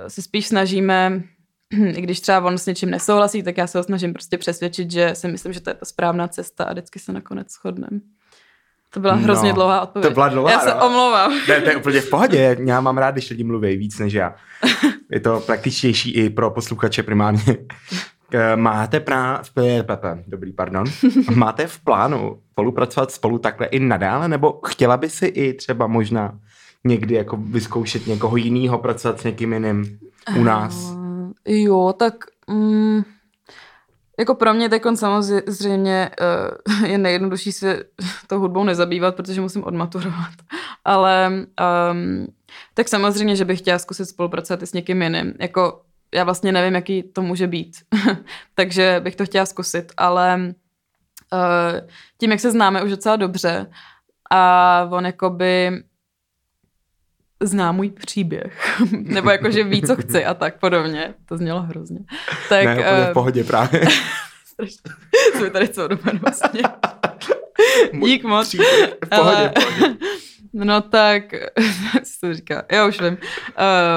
se 0.09 0.23
spíš 0.23 0.47
snažíme 0.47 1.23
i 1.97 2.01
když 2.01 2.21
třeba 2.21 2.41
on 2.41 2.59
s 2.59 2.67
něčím 2.67 2.91
nesouhlasí, 2.91 3.43
tak 3.43 3.57
já 3.59 3.67
se 3.67 3.79
ho 3.79 3.85
snažím 3.85 4.13
prostě 4.13 4.39
přesvědčit, 4.39 4.91
že 4.91 5.11
si 5.15 5.29
myslím, 5.29 5.53
že 5.53 5.61
to 5.61 5.71
je 5.71 5.75
ta 5.75 5.85
správná 5.87 6.29
cesta 6.29 6.65
a 6.65 6.73
vždycky 6.73 6.99
se 6.99 7.13
nakonec 7.13 7.53
shodneme. 7.53 8.01
To 8.91 9.01
byla 9.01 9.15
hrozně 9.15 9.49
No, 9.49 9.55
dlouhá 9.55 9.81
odpověď. 9.81 10.09
to 10.11 10.15
byla 10.15 10.29
dlouhá, 10.29 10.51
Já 10.51 10.61
se 10.61 10.69
no. 10.71 10.87
omlouvám. 10.87 11.33
Ne, 11.49 11.61
to 11.61 11.71
je 11.71 11.77
úplně 11.77 12.01
v 12.01 12.11
pohodě, 12.11 12.57
já 12.67 12.81
mám 12.81 12.99
rád, 12.99 13.11
když 13.11 13.31
lidi 13.31 13.45
mluví 13.45 13.77
víc 13.77 13.99
než 13.99 14.13
já. 14.13 14.35
Je 15.11 15.21
to 15.21 15.41
praktičtější 15.41 16.15
i 16.15 16.31
pro 16.31 16.51
posluchače 16.51 17.03
primárně. 17.03 17.43
Eh, 18.35 18.57
Máte 18.57 19.01
prá... 19.01 19.43
Dobrý, 20.27 20.53
pardon. 20.53 20.85
Máte 21.35 21.67
v 21.67 21.81
plánu 21.81 22.43
spolupracovat 22.53 23.11
spolu 23.11 23.39
takhle 23.39 23.67
i 23.67 23.79
nadále, 23.81 24.29
nebo 24.29 24.61
chtěla 24.67 24.97
by 24.97 25.11
si 25.11 25.27
i 25.27 25.55
třeba 25.55 25.87
možná 25.87 26.39
někdy 26.85 27.15
jako 27.15 27.37
vyzkoušet 27.37 28.07
někoho 28.07 28.37
jiného, 28.37 28.79
pracovat 28.79 29.21
s 29.21 29.25
někým 29.25 29.53
jiným 29.53 29.99
u 30.39 30.45
nás? 30.45 30.93
Eh, 30.93 31.03
Jo, 31.45 31.95
tak 31.99 32.15
mm, 32.47 33.03
jako 34.19 34.35
pro 34.35 34.55
mě 34.55 34.69
teď 34.69 34.83
samozřejmě 34.95 36.11
uh, 36.71 36.87
je 36.87 36.99
nejjednodušší 36.99 37.53
se 37.53 37.85
tou 38.27 38.39
hudbou 38.39 38.65
nezabývat, 38.65 39.17
protože 39.17 39.41
musím 39.41 39.65
odmaturovat. 39.65 40.33
Ale 40.85 41.31
um, 41.93 42.27
tak 42.75 42.89
samozřejmě, 42.89 43.37
že 43.37 43.45
bych 43.45 43.59
chtěla 43.59 43.79
zkusit 43.79 44.07
spolupracovat 44.07 44.63
i 44.63 44.67
s 44.67 44.73
někým 44.73 45.03
jiným. 45.03 45.35
Jako 45.41 45.83
já 46.15 46.25
vlastně 46.25 46.53
nevím, 46.53 46.75
jaký 46.75 47.03
to 47.03 47.23
může 47.23 47.47
být. 47.47 47.77
Takže 48.55 49.01
bych 49.05 49.17
to 49.17 49.25
chtěla 49.25 49.47
zkusit, 49.47 49.93
ale 49.97 50.55
uh, 51.33 51.89
tím, 52.19 52.31
jak 52.31 52.41
se 52.41 52.51
známe 52.51 52.83
už 52.83 52.91
docela 52.91 53.17
dobře 53.17 53.67
a 54.31 54.89
on 54.93 55.07
jakoby 55.07 55.83
zná 57.43 57.73
můj 57.73 57.91
příběh. 57.91 58.81
Nebo 58.93 59.31
jako, 59.31 59.51
že 59.51 59.65
ví, 59.65 59.83
co 59.83 59.97
chci 59.97 60.25
a 60.25 60.35
tak 60.35 60.59
podobně. 60.59 61.15
To 61.29 61.37
znělo 61.37 61.63
hrozně. 61.63 61.99
Tak, 62.49 62.65
ne, 62.65 62.73
úplně 62.73 62.85
v 62.87 63.09
eh, 63.11 63.13
pohodě 63.13 63.45
právě. 63.45 63.81
strašně. 64.47 64.81
Jsme 65.37 65.51
tady 65.51 65.69
celou 65.69 65.89
dobu 65.89 66.03
vlastně. 66.23 66.63
Dík 68.05 68.25
moc. 68.25 68.49
příběh, 68.49 68.95
V 69.05 69.09
pohodě, 69.09 69.37
Ale- 69.37 69.49
pohodě. 69.49 69.97
No 70.55 70.81
tak, 70.81 71.23
co 72.05 72.27
to 72.27 72.35
říká? 72.35 72.63
Já 72.73 72.87
už 72.87 73.01
vím. 73.01 73.19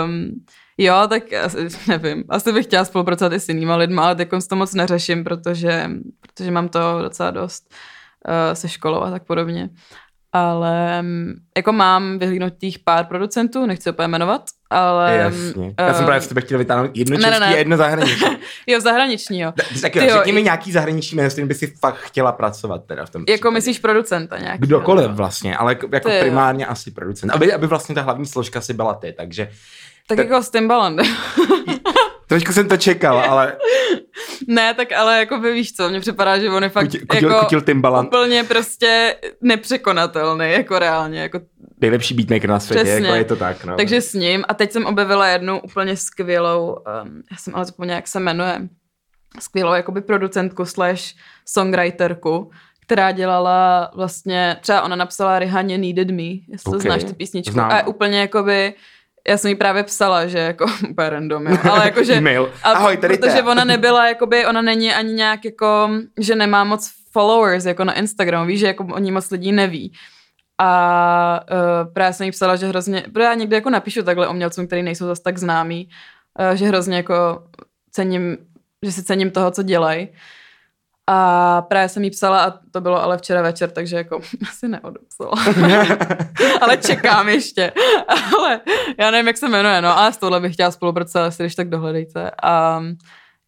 Um, 0.05 0.31
jo, 0.77 0.95
tak 1.09 1.33
asi, 1.33 1.67
nevím. 1.87 2.23
Asi 2.29 2.53
bych 2.53 2.65
chtěla 2.65 2.85
spolupracovat 2.85 3.33
i 3.33 3.39
s 3.39 3.49
jinýma 3.49 3.75
lidma, 3.75 4.05
ale 4.05 4.15
teď 4.15 4.29
to 4.49 4.55
moc 4.55 4.73
neřeším, 4.73 5.23
protože, 5.23 5.89
protože 6.21 6.51
mám 6.51 6.69
to 6.69 6.79
docela 7.01 7.31
dost 7.31 7.73
uh, 8.27 8.53
se 8.53 8.69
školou 8.69 9.01
a 9.01 9.11
tak 9.11 9.23
podobně. 9.25 9.69
Ale 10.35 11.01
mm, 11.01 11.33
jako 11.57 11.71
mám 11.71 12.19
vyhlídnutých 12.19 12.79
pár 12.79 13.05
producentů, 13.05 13.65
nechci 13.65 13.89
úplně 13.89 14.07
jmenovat, 14.07 14.41
ale... 14.69 15.15
Jasně. 15.15 15.73
Já 15.79 15.93
jsem 15.93 15.99
ehm, 15.99 16.05
právě 16.05 16.21
z 16.21 16.27
tebe 16.27 16.41
chtěl 16.41 16.57
vytáhnout 16.57 16.91
jedno 16.93 17.17
ne, 17.17 17.21
ne, 17.21 17.27
český 17.29 17.39
ne. 17.39 17.55
a 17.55 17.57
jedno 17.57 17.77
zahraniční. 17.77 18.27
Jo, 18.67 18.81
zahraniční, 18.81 19.39
jo. 19.39 19.53
Tak 19.81 19.91
Ty 19.93 19.99
jo, 19.99 20.05
jo, 20.05 20.13
řekni 20.15 20.31
mi 20.31 20.43
nějaký 20.43 20.71
zahraniční 20.71 21.15
jméno, 21.15 21.29
s 21.29 21.33
kterým 21.33 21.47
by 21.47 21.53
si 21.53 21.67
fakt 21.79 21.95
chtěla 21.97 22.31
pracovat 22.31 22.81
teda 22.85 23.05
v 23.05 23.09
tom 23.09 23.21
Jako 23.21 23.33
případě. 23.37 23.53
myslíš 23.53 23.79
producenta 23.79 24.37
nějaký? 24.37 24.61
Kdokoliv 24.61 25.11
vlastně, 25.11 25.57
ale 25.57 25.71
jako 25.71 25.87
jako 25.91 26.09
jo. 26.09 26.17
primárně 26.21 26.65
asi 26.65 26.91
producent. 26.91 27.33
Aby, 27.33 27.53
aby 27.53 27.67
vlastně 27.67 27.95
ta 27.95 28.01
hlavní 28.01 28.25
složka 28.25 28.61
si 28.61 28.73
byla 28.73 28.93
ty, 28.93 29.13
takže 29.17 29.49
Tak 30.07 30.15
Te- 30.15 30.23
jako 30.23 30.43
s 30.43 30.49
Timbalandem. 30.49 31.05
trošku 32.27 32.53
jsem 32.53 32.67
to 32.67 32.77
čekal, 32.77 33.19
ale 33.19 33.57
ne, 34.47 34.73
tak 34.73 34.91
ale 34.91 35.19
jako 35.19 35.37
by 35.37 35.53
víš 35.53 35.73
co, 35.73 35.89
mně 35.89 35.99
připadá, 35.99 36.39
že 36.39 36.49
on 36.49 36.63
je 36.63 36.69
fakt 36.69 36.83
kutil, 36.85 37.01
kutil, 37.07 37.29
jako 37.29 37.45
kutil 37.45 37.61
Timbaland, 37.61 38.07
úplně 38.07 38.43
prostě 38.43 39.15
nepřekonatelný, 39.41 40.51
jako 40.51 40.79
reálně. 40.79 41.21
Jako, 41.21 41.39
nejlepší 41.81 42.13
beatmaker 42.13 42.49
na 42.49 42.59
světě, 42.59 42.83
Přesně. 42.83 43.05
jako 43.07 43.15
je 43.17 43.23
to 43.25 43.35
tak. 43.35 43.65
No. 43.65 43.75
takže 43.77 44.01
s 44.01 44.13
ním, 44.13 44.43
a 44.47 44.53
teď 44.53 44.71
jsem 44.71 44.85
objevila 44.85 45.27
jednu 45.27 45.61
úplně 45.61 45.97
skvělou, 45.97 46.69
um, 47.03 47.21
já 47.31 47.37
jsem 47.37 47.55
ale 47.55 47.65
zapomněla, 47.65 47.95
jak 47.95 48.07
se 48.07 48.19
jmenuje, 48.19 48.61
skvělou 49.39 49.73
jakoby 49.73 50.01
producentku 50.01 50.65
slash 50.65 51.01
songwriterku, 51.45 52.51
která 52.85 53.11
dělala 53.11 53.91
vlastně, 53.95 54.57
třeba 54.61 54.81
ona 54.81 54.95
napsala 54.95 55.39
Rihaně 55.39 55.77
Needed 55.77 56.11
Me, 56.11 56.23
jestli 56.23 56.71
to 56.71 56.77
Ok, 56.77 56.81
znáš 56.81 57.03
tu 57.03 57.13
písničku. 57.13 57.53
znám. 57.53 57.71
A 57.71 57.77
je 57.77 57.83
úplně 57.83 58.19
jakoby, 58.19 58.73
já 59.27 59.37
jsem 59.37 59.49
jí 59.49 59.55
právě 59.55 59.83
psala, 59.83 60.27
že 60.27 60.39
jako 60.39 60.65
úplně 60.89 61.09
random, 61.09 61.47
jo, 61.47 61.57
ale 61.71 61.85
jako, 61.85 62.03
že 62.03 62.13
E-mail. 62.17 62.51
a 62.63 62.71
Ahoj, 62.71 62.97
tady 62.97 63.17
protože 63.17 63.43
ona 63.43 63.63
nebyla, 63.73 64.07
jakoby, 64.07 64.45
ona 64.45 64.61
není 64.61 64.93
ani 64.93 65.13
nějak 65.13 65.45
jako, 65.45 65.89
že 66.19 66.35
nemá 66.35 66.63
moc 66.63 66.91
followers 67.11 67.65
jako 67.65 67.83
na 67.83 67.93
Instagramu, 67.93 68.45
víš, 68.45 68.59
že 68.59 68.67
jako 68.67 68.83
o 68.83 68.99
ní 68.99 69.11
moc 69.11 69.31
lidí 69.31 69.51
neví. 69.51 69.93
A 70.57 71.39
uh, 71.51 71.93
právě 71.93 72.13
jsem 72.13 72.25
jí 72.25 72.31
psala, 72.31 72.55
že 72.55 72.67
hrozně, 72.67 73.05
protože 73.13 73.23
já 73.23 73.33
někdy 73.33 73.55
jako 73.55 73.69
napíšu 73.69 74.03
takhle 74.03 74.27
umělcům, 74.27 74.67
který 74.67 74.83
nejsou 74.83 75.05
zase 75.05 75.23
tak 75.23 75.37
známí, 75.37 75.89
uh, 76.39 76.55
že 76.55 76.65
hrozně 76.65 76.97
jako 76.97 77.43
cením, 77.91 78.37
že 78.83 78.91
si 78.91 79.03
cením 79.03 79.31
toho, 79.31 79.51
co 79.51 79.63
dělají. 79.63 80.07
A 81.07 81.61
právě 81.61 81.89
jsem 81.89 82.03
jí 82.03 82.09
psala 82.09 82.43
a 82.43 82.53
to 82.71 82.81
bylo 82.81 83.03
ale 83.03 83.17
včera 83.17 83.41
večer, 83.41 83.71
takže 83.71 83.95
jako 83.95 84.19
asi 84.49 84.67
neodepsala. 84.67 85.31
ale 86.61 86.77
čekám 86.77 87.29
ještě. 87.29 87.71
ale 88.37 88.61
já 88.99 89.11
nevím, 89.11 89.27
jak 89.27 89.37
se 89.37 89.49
jmenuje, 89.49 89.81
no, 89.81 89.97
ale 89.97 90.13
s 90.13 90.17
touhle 90.17 90.39
bych 90.39 90.53
chtěla 90.53 90.71
spolupracovat, 90.71 91.25
asi 91.25 91.43
když 91.43 91.55
tak 91.55 91.69
dohledejte. 91.69 92.31
A 92.43 92.83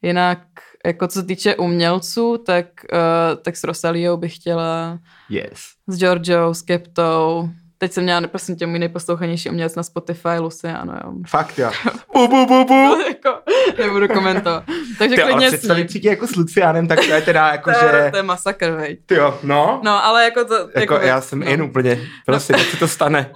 jinak, 0.01 0.39
jako 0.85 1.07
co 1.07 1.19
se 1.19 1.25
týče 1.25 1.55
umělců, 1.55 2.37
tak, 2.37 2.65
uh, 2.93 3.41
tak 3.41 3.57
s 3.57 3.63
Rosaliou 3.63 4.17
bych 4.17 4.35
chtěla, 4.35 4.99
Yes. 5.29 5.59
s 5.87 5.97
Georgiou, 5.99 6.53
s 6.53 6.61
Keptou. 6.61 7.49
Teď 7.79 7.91
jsem 7.91 8.03
měla, 8.03 8.21
prosím 8.27 8.55
tě, 8.55 8.67
můj 8.67 8.79
nejposlouchanější 8.79 9.49
umělec 9.49 9.75
na 9.75 9.83
Spotify, 9.83 10.29
Lucy, 10.39 10.67
ano, 10.67 10.93
jo. 11.03 11.13
Fakt, 11.27 11.59
jo. 11.59 11.71
Bu, 12.13 12.27
bu, 12.27 12.45
bu, 12.45 12.65
bu. 12.65 12.97
jako, 13.07 13.39
nebudu 13.79 14.07
komentovat. 14.07 14.63
Takže 14.99 15.15
Ty, 15.15 15.21
klidně 15.21 15.49
s 15.51 15.53
představit 15.53 15.91
si 15.91 15.99
tě 15.99 16.09
jako 16.09 16.27
s 16.27 16.35
Lucianem, 16.35 16.87
tak 16.87 16.99
to 16.99 17.13
je 17.13 17.21
teda 17.21 17.47
jako, 17.51 17.71
To, 17.71 17.85
je- 17.85 17.91
že... 18.05 18.11
to 18.11 18.17
je 18.17 18.23
masakr, 18.23 18.71
veď. 18.71 18.99
Ty 19.05 19.15
jo, 19.15 19.39
no. 19.43 19.81
No, 19.83 20.05
ale 20.05 20.23
jako 20.23 20.45
to... 20.45 20.69
Jako, 20.75 20.95
já 20.95 21.21
jsem 21.21 21.39
no. 21.39 21.45
jen 21.45 21.61
úplně, 21.61 21.99
prostě, 22.25 22.53
no. 22.53 22.59
se 22.59 22.77
to 22.77 22.87
stane. 22.87 23.31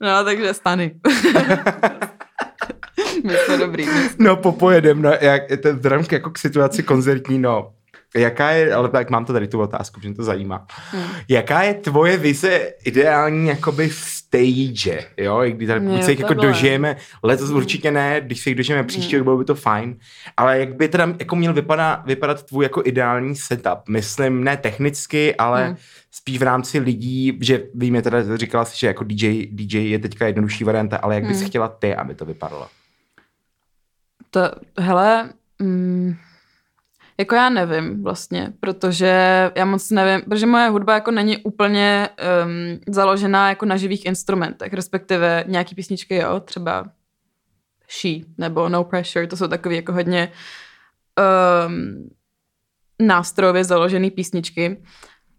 No, 0.00 0.24
takže 0.24 0.54
stany. 0.54 0.94
My 3.24 3.34
jsme 3.36 3.56
dobrý. 3.58 3.86
my 3.86 3.92
jsme- 4.08 4.24
No, 4.28 4.36
popojedem, 4.36 5.02
no, 5.02 5.12
jak, 5.20 5.42
to 5.62 5.74
vzhledem 5.76 6.04
k, 6.04 6.12
jako 6.12 6.30
k 6.30 6.38
situaci 6.38 6.82
koncertní, 6.82 7.38
no. 7.38 7.70
Jaká 8.16 8.50
je, 8.50 8.74
ale 8.74 8.88
tak 8.88 9.10
mám 9.10 9.24
to 9.24 9.32
tady 9.32 9.48
tu 9.48 9.60
otázku, 9.60 10.00
že 10.00 10.08
mě 10.08 10.16
to 10.16 10.22
zajímá. 10.24 10.66
Hmm. 10.90 11.04
Jaká 11.28 11.62
je 11.62 11.74
tvoje 11.74 12.16
vize 12.16 12.72
ideální 12.84 13.48
jakoby 13.48 13.90
stage, 13.92 15.04
jo? 15.16 15.42
I 15.42 15.52
když 15.52 15.66
tady 15.68 15.80
buď 15.80 16.02
se 16.02 16.10
jich 16.10 16.20
jako 16.20 16.34
dožijeme, 16.34 16.96
letos 17.22 17.50
určitě 17.50 17.90
ne, 17.90 18.20
když 18.20 18.40
se 18.40 18.50
jich 18.50 18.56
dožijeme 18.56 18.84
příští 18.84 19.12
Hmm. 19.12 19.18
rok, 19.18 19.24
bylo 19.24 19.38
by 19.38 19.44
to 19.44 19.54
fajn, 19.54 19.96
ale 20.36 20.58
jak 20.58 20.74
by 20.76 20.88
teda 20.88 21.14
jako 21.18 21.36
měl 21.36 21.52
vypadat, 21.54 22.06
vypadat 22.06 22.42
tvůj 22.42 22.64
jako 22.64 22.82
ideální 22.84 23.36
setup? 23.36 23.78
Myslím, 23.88 24.44
ne 24.44 24.56
technicky, 24.56 25.34
ale 25.34 25.66
Hmm. 25.66 25.76
spíš 26.10 26.38
v 26.38 26.42
rámci 26.42 26.78
lidí, 26.78 27.38
že 27.40 27.62
víme 27.74 28.02
teda, 28.02 28.36
říkala 28.36 28.64
jsi, 28.64 28.78
že 28.78 28.86
jako 28.86 29.04
DJ, 29.04 29.46
DJ 29.52 29.90
je 29.90 29.98
teďka 29.98 30.26
jednodušší 30.26 30.64
varianta, 30.64 30.96
ale 30.96 31.14
jak 31.14 31.24
bys 31.24 31.38
Hmm. 31.38 31.48
chtěla 31.48 31.68
ty, 31.68 31.94
aby 31.94 32.14
to 32.14 32.24
vypadalo? 32.24 32.68
To, 34.30 34.40
hele, 34.78 35.30
mm, 35.58 36.14
jako 37.20 37.34
já 37.34 37.48
nevím 37.48 38.02
vlastně, 38.02 38.52
protože 38.60 39.12
já 39.56 39.64
moc 39.64 39.90
nevím, 39.90 40.24
protože 40.24 40.46
moje 40.46 40.68
hudba 40.68 40.94
jako 40.94 41.10
není 41.10 41.38
úplně 41.38 42.08
um, 42.44 42.80
založená 42.94 43.48
jako 43.48 43.66
na 43.66 43.76
živých 43.76 44.06
instrumentech, 44.06 44.72
respektive 44.72 45.44
nějaký 45.46 45.74
písničky, 45.74 46.16
jo, 46.16 46.40
třeba 46.40 46.84
She 48.00 48.20
nebo 48.38 48.68
No 48.68 48.84
Pressure, 48.84 49.26
to 49.26 49.36
jsou 49.36 49.48
takové 49.48 49.74
jako 49.74 49.92
hodně 49.92 50.32
um, 51.66 52.10
nástrojově 53.06 53.64
založené 53.64 54.10
písničky, 54.10 54.82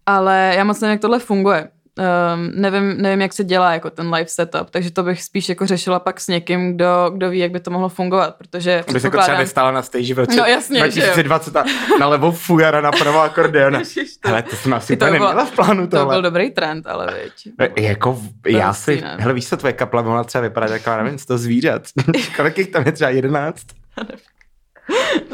ale 0.06 0.54
já 0.56 0.64
moc 0.64 0.80
nevím, 0.80 0.92
jak 0.92 1.00
tohle 1.00 1.18
funguje. 1.18 1.70
Um, 1.98 2.50
nevím, 2.54 3.02
nevím, 3.02 3.20
jak 3.20 3.32
se 3.32 3.44
dělá 3.44 3.72
jako 3.72 3.90
ten 3.90 4.14
live 4.14 4.28
setup, 4.28 4.70
takže 4.70 4.90
to 4.90 5.02
bych 5.02 5.22
spíš 5.22 5.48
jako 5.48 5.66
řešila 5.66 5.98
pak 6.00 6.20
s 6.20 6.28
někým, 6.28 6.74
kdo, 6.74 7.10
kdo 7.14 7.30
ví, 7.30 7.38
jak 7.38 7.50
by 7.50 7.60
to 7.60 7.70
mohlo 7.70 7.88
fungovat, 7.88 8.34
protože 8.38 8.84
Aby 8.88 9.00
se 9.00 9.06
jako 9.06 9.18
třeba 9.18 9.38
nestála 9.38 9.70
na 9.70 9.82
stage 9.82 10.14
v 10.14 10.18
roce 10.18 10.36
No 10.36 10.44
jasně, 10.44 10.78
že 10.90 11.00
jo. 11.00 11.06
2020 11.06 11.56
a 11.56 11.64
na 12.00 12.06
levo 12.06 12.32
fujara, 12.32 12.80
na 12.80 12.90
pravo 12.92 13.20
akordeon. 13.20 13.74
Ježiš, 13.74 14.16
to- 14.16 14.56
jsem 14.56 14.74
asi 14.74 14.96
to 14.96 15.04
úplně 15.04 15.20
neměla 15.20 15.44
v 15.44 15.50
plánu 15.50 15.82
To 15.86 15.96
byl 15.96 15.98
tohle. 16.00 16.22
dobrý 16.22 16.50
trend, 16.50 16.86
ale 16.86 17.06
veď. 17.06 17.32
E, 17.76 17.82
Jako, 17.82 18.20
já 18.46 18.72
si, 18.72 19.00
ne? 19.00 19.16
hele, 19.20 19.34
víš 19.34 19.48
co, 19.48 19.56
tvoje 19.56 19.72
kapla 19.72 20.02
mohla 20.02 20.24
třeba 20.24 20.42
vypadat 20.42 20.70
jako, 20.70 20.90
nevím, 21.02 21.18
to 21.26 21.38
zvířat. 21.38 21.82
Kolik 22.36 22.58
jich 22.58 22.68
tam 22.68 22.82
je 22.86 22.92
třeba 22.92 23.10
jedenáct? 23.10 23.66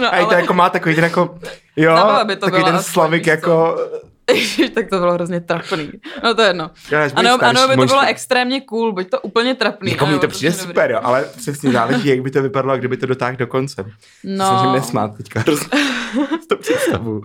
No, 0.01 0.15
A 0.15 0.17
i 0.17 0.21
to 0.25 0.27
ale, 0.31 0.41
jako 0.41 0.55
má 0.55 0.71
takový 0.71 0.95
ten 0.95 1.05
jako, 1.05 1.39
jo, 1.77 2.21
by 2.25 2.37
to 2.37 2.47
takový 2.47 2.65
ten 2.65 2.83
slavik 2.83 3.27
jako, 3.27 3.79
tak 4.75 4.91
to 4.91 4.99
bylo 4.99 5.13
hrozně 5.13 5.41
trapný. 5.41 5.91
No 6.25 6.35
to 6.35 6.43
je 6.43 6.49
jedno. 6.49 6.71
Ano, 7.15 7.39
ano, 7.43 7.69
by 7.69 7.75
to 7.75 7.77
možná- 7.77 7.97
bylo 7.97 8.09
extrémně 8.11 8.61
cool, 8.61 8.93
buď 8.93 9.11
to 9.11 9.21
úplně 9.21 9.55
trapný. 9.55 9.91
Jako 9.93 10.05
anebo 10.05 10.21
to 10.21 10.29
přijde 10.29 10.51
prostě 10.51 10.67
super, 10.69 10.91
jo, 10.91 11.01
ale 11.03 11.25
přesně 11.37 11.73
záleží, 11.73 12.09
jak 12.09 12.21
by 12.23 12.31
to 12.31 12.43
vypadalo, 12.43 12.73
a 12.73 12.77
kdyby 12.77 12.97
to 12.97 13.07
dotáhl 13.07 13.37
do 13.37 13.47
konce. 13.47 13.85
No, 14.25 14.61
Jsem 14.63 14.73
nesmát 14.73 15.17
teďka 15.17 15.45
to 16.49 16.57
představu. 16.57 17.23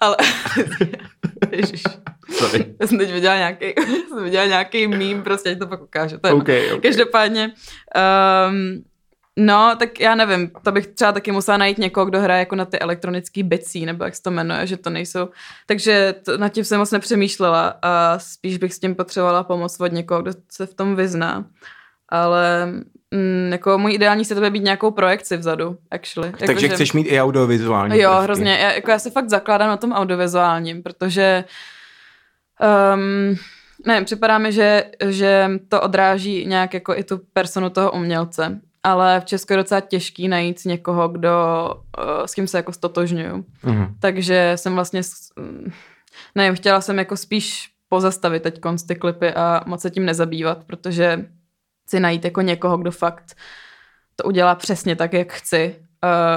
ale... 0.00 0.16
Ježiš. 1.52 1.82
Sorry. 2.32 2.74
Já 2.80 2.86
jsem 2.86 2.98
teď 2.98 3.12
viděla 3.12 3.36
nějaký, 3.36 3.64
jsem 4.08 4.24
viděla 4.24 4.44
nějaký 4.46 4.86
mím, 4.88 5.22
prostě 5.22 5.50
ať 5.50 5.58
to 5.58 5.66
pak 5.66 5.82
ukážu. 5.82 6.18
To 6.18 6.26
je 6.28 6.32
OK, 6.34 6.48
jedno. 6.48 6.76
OK. 6.76 6.82
Každopádně, 6.82 7.52
um, 8.48 8.82
No, 9.38 9.76
tak 9.78 10.00
já 10.00 10.14
nevím, 10.14 10.50
to 10.62 10.72
bych 10.72 10.86
třeba 10.86 11.12
taky 11.12 11.32
musela 11.32 11.56
najít 11.56 11.78
někoho, 11.78 12.06
kdo 12.06 12.20
hraje 12.20 12.38
jako 12.38 12.56
na 12.56 12.64
ty 12.64 12.78
elektronický 12.78 13.42
bicí, 13.42 13.86
nebo 13.86 14.04
jak 14.04 14.16
se 14.16 14.22
to 14.22 14.30
jmenuje, 14.30 14.66
že 14.66 14.76
to 14.76 14.90
nejsou. 14.90 15.28
Takže 15.66 16.14
to, 16.24 16.38
nad 16.38 16.48
tím 16.48 16.64
jsem 16.64 16.78
moc 16.78 16.90
nepřemýšlela 16.90 17.74
a 17.82 18.18
spíš 18.18 18.58
bych 18.58 18.74
s 18.74 18.78
tím 18.78 18.94
potřebovala 18.94 19.44
pomoc 19.44 19.80
od 19.80 19.92
někoho, 19.92 20.22
kdo 20.22 20.32
se 20.52 20.66
v 20.66 20.74
tom 20.74 20.96
vyzná. 20.96 21.44
Ale 22.08 22.66
mm, 23.10 23.48
jako 23.52 23.78
můj 23.78 23.94
ideální 23.94 24.24
se 24.24 24.34
to 24.34 24.50
být 24.50 24.62
nějakou 24.62 24.90
projekci 24.90 25.36
vzadu, 25.36 25.76
actually. 25.90 26.28
Jako, 26.28 26.46
Takže 26.46 26.68
že... 26.68 26.74
chceš 26.74 26.92
mít 26.92 27.06
i 27.06 27.20
audiovizuální. 27.20 27.98
Jo, 27.98 28.10
prvky. 28.10 28.24
hrozně. 28.24 28.52
Já, 28.52 28.72
jako 28.72 28.90
já 28.90 28.98
se 28.98 29.10
fakt 29.10 29.30
zakládám 29.30 29.68
na 29.68 29.76
tom 29.76 29.92
audiovizuálním, 29.92 30.82
protože 30.82 31.44
um, 32.94 33.36
nevím, 33.86 34.04
připadá 34.04 34.38
mi, 34.38 34.52
že, 34.52 34.84
že 35.08 35.50
to 35.68 35.80
odráží 35.80 36.46
nějak 36.46 36.74
jako 36.74 36.96
i 36.96 37.04
tu 37.04 37.20
personu 37.32 37.70
toho 37.70 37.92
umělce. 37.92 38.60
Ale 38.82 39.20
v 39.20 39.24
Česku 39.24 39.52
je 39.52 39.56
docela 39.56 39.80
těžký 39.80 40.28
najít 40.28 40.64
někoho, 40.64 41.08
kdo, 41.08 41.30
uh, 41.98 42.26
s 42.26 42.34
kým 42.34 42.46
se 42.46 42.56
jako 42.56 42.72
stotožňuju. 42.72 43.44
Mhm. 43.62 43.94
Takže 44.00 44.52
jsem 44.56 44.74
vlastně, 44.74 45.00
mm, 45.36 45.72
nevím, 46.34 46.56
chtěla 46.56 46.80
jsem 46.80 46.98
jako 46.98 47.16
spíš 47.16 47.70
pozastavit 47.88 48.42
teď 48.42 48.60
ty 48.88 48.94
klipy 48.96 49.34
a 49.34 49.64
moc 49.66 49.80
se 49.80 49.90
tím 49.90 50.06
nezabývat, 50.06 50.64
protože 50.64 51.26
chci 51.86 52.00
najít 52.00 52.24
jako 52.24 52.40
někoho, 52.40 52.78
kdo 52.78 52.90
fakt 52.90 53.36
to 54.16 54.24
udělá 54.24 54.54
přesně 54.54 54.96
tak, 54.96 55.12
jak 55.12 55.32
chci. 55.32 55.81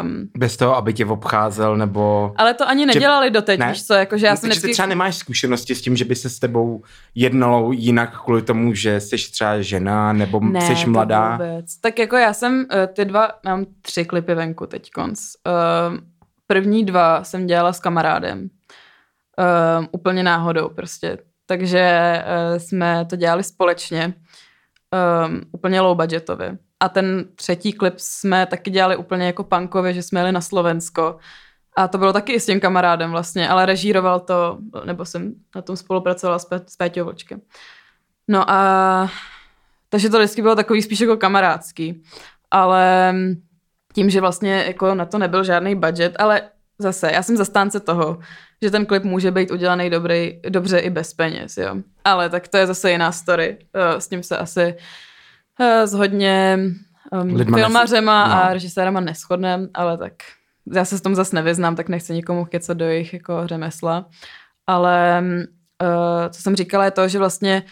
Um, 0.02 0.30
Bez 0.38 0.58
toho, 0.58 0.76
aby 0.76 0.94
tě 0.94 1.06
obcházel, 1.06 1.78
nebo... 1.78 2.34
ale 2.36 2.54
to 2.54 2.68
ani 2.68 2.82
Že- 2.82 2.86
nedělali 2.86 3.32
doteď, 3.32 3.60
ne? 3.60 3.70
víš 3.70 3.86
co, 3.86 3.94
jako, 3.94 4.18
že 4.18 4.26
já 4.26 4.36
jsem 4.36 4.50
Takže 4.50 4.62
ty 4.62 4.66
vždycky... 4.66 4.74
třeba 4.74 4.88
nemáš 4.88 5.16
zkušenosti 5.16 5.76
s 5.76 5.82
tím, 5.82 5.96
že 5.98 6.06
by 6.06 6.16
se 6.16 6.30
s 6.30 6.40
tebou 6.40 6.84
jednalo 7.16 7.72
jinak 7.72 8.24
kvůli 8.24 8.42
tomu, 8.42 8.74
že 8.74 9.00
jsi 9.00 9.16
třeba 9.32 9.62
žena, 9.62 10.14
nebo 10.14 10.40
Ne, 10.40 10.76
jsi 10.76 10.90
mladá. 10.90 11.32
Vůbec. 11.32 11.78
Tak 11.82 12.00
jako 12.00 12.16
já 12.16 12.34
jsem 12.34 12.66
eh, 12.72 12.88
ty 12.88 13.06
dva, 13.06 13.30
mám 13.46 13.66
tři 13.82 14.06
klipy 14.06 14.36
venku 14.36 14.66
teď 14.66 14.92
konc. 14.92 15.22
Uh, 15.48 15.98
první 16.48 16.86
dva 16.86 17.24
jsem 17.24 17.48
dělala 17.48 17.74
s 17.74 17.80
kamarádem. 17.80 18.50
Uh, 19.80 19.86
úplně 19.92 20.24
náhodou 20.24 20.70
prostě. 20.70 21.18
Takže 21.46 22.16
uh, 22.26 22.58
jsme 22.58 23.06
to 23.06 23.16
dělali 23.16 23.44
společně. 23.44 24.14
Um, 25.26 25.42
úplně 25.52 25.82
low 25.82 25.98
budgetově. 25.98 26.58
A 26.80 26.90
ten 26.90 27.26
třetí 27.36 27.74
klip 27.74 27.94
jsme 27.98 28.46
taky 28.46 28.72
dělali 28.72 28.96
úplně 28.96 29.26
jako 29.26 29.44
punkově, 29.44 29.94
že 29.94 30.04
jsme 30.04 30.20
jeli 30.20 30.32
na 30.32 30.42
Slovensko. 30.42 31.18
A 31.78 31.88
to 31.88 31.98
bylo 31.98 32.14
taky 32.14 32.40
s 32.40 32.46
tím 32.46 32.60
kamarádem 32.60 33.12
vlastně, 33.12 33.50
ale 33.50 33.66
režíroval 33.66 34.20
to, 34.20 34.58
nebo 34.86 35.06
jsem 35.06 35.34
na 35.56 35.62
tom 35.62 35.76
spolupracovala 35.78 36.40
s, 36.40 36.48
s 36.68 36.76
Péťou 36.76 37.06
Vlčkem. 37.06 37.42
No 38.28 38.50
a 38.50 39.10
takže 39.90 40.10
to 40.10 40.18
vždycky 40.18 40.42
bylo 40.42 40.56
takový 40.56 40.82
spíš 40.82 41.00
jako 41.00 41.18
kamarádský. 41.18 42.04
Ale 42.52 43.16
tím, 43.94 44.10
že 44.10 44.22
vlastně 44.22 44.64
jako 44.68 44.96
na 44.96 45.06
to 45.06 45.18
nebyl 45.18 45.44
žádný 45.44 45.76
budget, 45.76 46.16
ale 46.20 46.42
zase, 46.80 47.12
já 47.12 47.24
jsem 47.24 47.38
zastánce 47.38 47.80
toho, 47.80 48.20
že 48.62 48.72
ten 48.72 48.86
klip 48.86 49.04
může 49.04 49.32
být 49.32 49.52
udělaný 49.52 49.90
dobrý, 49.90 50.40
dobře 50.50 50.80
i 50.80 50.90
bez 50.90 51.14
peněz, 51.14 51.58
jo. 51.58 51.76
Ale 52.04 52.30
tak 52.30 52.48
to 52.48 52.58
je 52.58 52.68
zase 52.68 52.92
jiná 52.92 53.12
story. 53.12 53.58
Eh, 53.74 54.02
S 54.02 54.08
tím 54.08 54.24
se 54.24 54.38
asi 54.38 54.76
s 55.60 55.94
hodně 55.94 56.60
um, 57.12 57.36
Lidma 57.36 57.58
filmařema 57.58 58.28
nes- 58.28 58.32
a 58.32 58.48
no. 58.48 58.54
režisérama 58.54 59.00
neschodnem, 59.00 59.70
ale 59.74 59.98
tak 59.98 60.14
já 60.74 60.86
se 60.86 60.98
s 60.98 61.02
tom 61.02 61.16
zase 61.16 61.36
nevyznám, 61.36 61.76
tak 61.76 61.90
nechci 61.90 62.14
nikomu 62.14 62.46
kecat 62.46 62.78
do 62.78 62.86
jejich 62.86 63.14
jako 63.14 63.48
řemesla. 63.48 64.06
Ale 64.68 65.24
uh, 65.82 66.30
co 66.30 66.42
jsem 66.42 66.56
říkala 66.56 66.86
je 66.86 66.92
to, 66.92 67.08
že 67.08 67.20
vlastně 67.20 67.64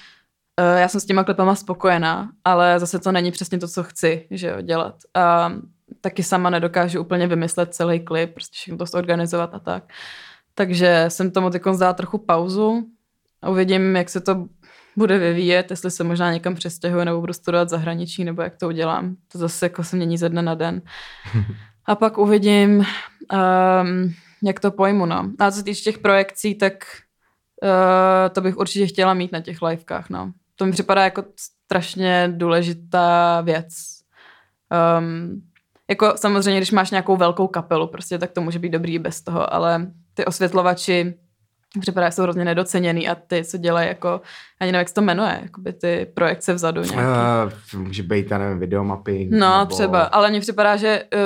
uh, 0.59 0.79
já 0.79 0.87
jsem 0.87 1.01
s 1.01 1.05
těma 1.05 1.23
klipama 1.23 1.55
spokojená, 1.55 2.31
ale 2.45 2.79
zase 2.79 2.99
to 2.99 3.11
není 3.11 3.31
přesně 3.31 3.59
to, 3.59 3.67
co 3.67 3.83
chci 3.83 4.27
že 4.31 4.47
jo, 4.47 4.61
dělat. 4.61 4.95
A 5.13 5.53
taky 6.01 6.23
sama 6.23 6.49
nedokážu 6.49 7.01
úplně 7.01 7.27
vymyslet 7.27 7.73
celý 7.73 7.99
klip, 7.99 8.33
prostě 8.33 8.55
všechno 8.55 8.77
to 8.77 8.85
zorganizovat 8.85 9.53
a 9.53 9.59
tak. 9.59 9.83
Takže 10.55 11.05
jsem 11.07 11.31
tomu 11.31 11.49
teď 11.49 11.61
dala 11.79 11.93
trochu 11.93 12.17
pauzu 12.17 12.87
a 13.41 13.49
uvidím, 13.49 13.95
jak 13.95 14.09
se 14.09 14.21
to 14.21 14.45
bude 14.97 15.17
vyvíjet, 15.17 15.71
jestli 15.71 15.91
se 15.91 16.03
možná 16.03 16.33
někam 16.33 16.55
přestěhuji 16.55 17.05
nebo 17.05 17.19
budu 17.19 17.33
studovat 17.33 17.69
zahraničí, 17.69 18.23
nebo 18.23 18.41
jak 18.41 18.57
to 18.57 18.67
udělám. 18.67 19.15
To 19.31 19.37
zase 19.37 19.65
jako 19.65 19.83
se 19.83 19.95
mění 19.95 20.17
ze 20.17 20.29
dne 20.29 20.41
na 20.41 20.55
den. 20.55 20.81
A 21.85 21.95
pak 21.95 22.17
uvidím, 22.17 22.77
um, 22.79 24.13
jak 24.43 24.59
to 24.59 24.71
pojmu. 24.71 25.05
No. 25.05 25.31
A 25.39 25.51
co 25.51 25.57
se 25.57 25.63
týče 25.63 25.81
těch 25.81 25.97
projekcí, 25.97 26.55
tak 26.55 26.73
uh, 27.63 28.29
to 28.33 28.41
bych 28.41 28.57
určitě 28.57 28.87
chtěla 28.87 29.13
mít 29.13 29.31
na 29.31 29.41
těch 29.41 29.61
livekách. 29.61 30.09
No. 30.09 30.31
To 30.55 30.65
mi 30.65 30.71
připadá 30.71 31.03
jako 31.03 31.23
strašně 31.65 32.33
důležitá 32.35 33.41
věc. 33.41 33.67
Um, 34.99 35.41
jako 35.89 36.13
samozřejmě, 36.15 36.59
když 36.59 36.71
máš 36.71 36.91
nějakou 36.91 37.17
velkou 37.17 37.47
kapelu, 37.47 37.87
prostě, 37.87 38.17
tak 38.17 38.31
to 38.31 38.41
může 38.41 38.59
být 38.59 38.69
dobrý 38.69 38.93
i 38.93 38.99
bez 38.99 39.21
toho, 39.21 39.53
ale 39.53 39.91
ty 40.13 40.25
osvětlovači 40.25 41.13
připadá, 41.79 42.11
jsou 42.11 42.23
hrozně 42.23 42.45
nedoceněný 42.45 43.07
a 43.07 43.15
ty, 43.15 43.43
co 43.43 43.57
dělají 43.57 43.87
jako, 43.87 44.21
ani 44.59 44.71
nevím, 44.71 44.79
jak 44.79 44.87
se 44.87 44.93
to 44.93 45.01
jmenuje, 45.01 45.39
jakoby 45.43 45.73
ty 45.73 46.07
projekce 46.13 46.53
vzadu 46.53 46.81
nějaký. 46.81 47.03
Uh, 47.75 47.81
může 47.81 48.03
být, 48.03 48.31
já 48.31 48.37
nevím, 48.37 48.59
videomapy. 48.59 49.27
No, 49.31 49.59
nebo... 49.59 49.75
třeba, 49.75 50.01
ale 50.01 50.29
mně 50.29 50.39
připadá, 50.39 50.75
že 50.75 51.03
uh, 51.13 51.19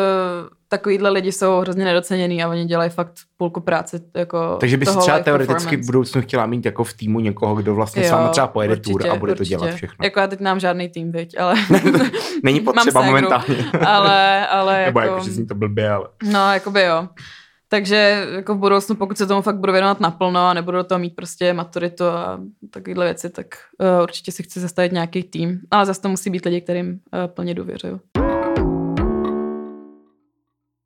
takovýhle 0.70 1.10
lidi 1.10 1.32
jsou 1.32 1.60
hrozně 1.60 1.86
nedoceněný 1.86 2.44
a 2.44 2.50
oni 2.50 2.66
dělají 2.66 2.90
fakt 2.90 3.14
půlku 3.38 3.60
práce 3.60 4.00
jako 4.16 4.58
Takže 4.60 4.78
by 4.78 4.86
si 4.86 4.98
třeba 4.98 5.20
teoreticky 5.20 5.78
v 5.78 5.86
budoucnu 5.86 6.22
chtěla 6.22 6.46
mít 6.46 6.66
jako 6.66 6.84
v 6.84 6.94
týmu 6.94 7.20
někoho, 7.20 7.56
kdo 7.56 7.76
vlastně 7.76 8.02
Jo, 8.02 8.08
s 8.08 8.12
váma 8.12 8.30
třeba 8.30 8.48
pojede 8.48 8.74
určitě, 8.74 8.92
tour 8.92 9.10
a 9.10 9.16
bude 9.16 9.36
to 9.36 9.40
určitě. 9.40 9.58
dělat 9.58 9.76
všechno. 9.76 10.04
Jako 10.04 10.20
já 10.20 10.28
teď 10.28 10.40
nemám 10.40 10.60
žádný 10.60 10.90
tým, 10.90 11.12
viď, 11.12 11.40
ale... 11.40 11.56
Není 12.44 12.60
potřeba 12.66 13.02
ségru, 13.02 13.16
momentálně. 13.16 13.72
ale, 13.86 14.48
ale 14.48 14.86
Nebo 14.86 15.00
jako... 15.00 15.14
jako, 15.14 15.26
že 15.26 15.32
zní 15.32 15.48
to 15.48 15.56
blbě, 15.56 15.90
ale... 15.90 16.08
No, 16.32 16.54
jakoby 16.54 16.82
jo. 16.82 17.08
Takže 17.70 18.28
jako 18.36 18.56
v 18.56 18.58
budoucnu, 18.58 18.96
pokud 18.96 19.18
se 19.18 19.28
tomu 19.28 19.42
fakt 19.42 19.58
budu 19.60 19.72
věnovat 19.74 20.00
naplno 20.00 20.40
a 20.48 20.54
nebudu 20.54 20.78
do 20.78 20.84
toho 20.84 21.00
mít 21.00 21.16
prostě 21.16 21.54
maturitu 21.54 22.04
a 22.04 22.40
takovéhle 22.72 23.06
věci, 23.06 23.30
tak 23.30 23.46
uh, 23.80 24.04
určitě 24.04 24.32
si 24.32 24.44
chci 24.44 24.60
zastavit 24.60 24.92
nějaký 24.92 25.24
tým. 25.24 25.60
Ale 25.72 25.86
zase 25.86 26.02
to 26.02 26.10
musí 26.10 26.30
být 26.30 26.46
lidi, 26.46 26.62
kterým 26.62 26.90
uh, 26.90 27.28
plně 27.28 27.54
důvěřuju. 27.54 28.00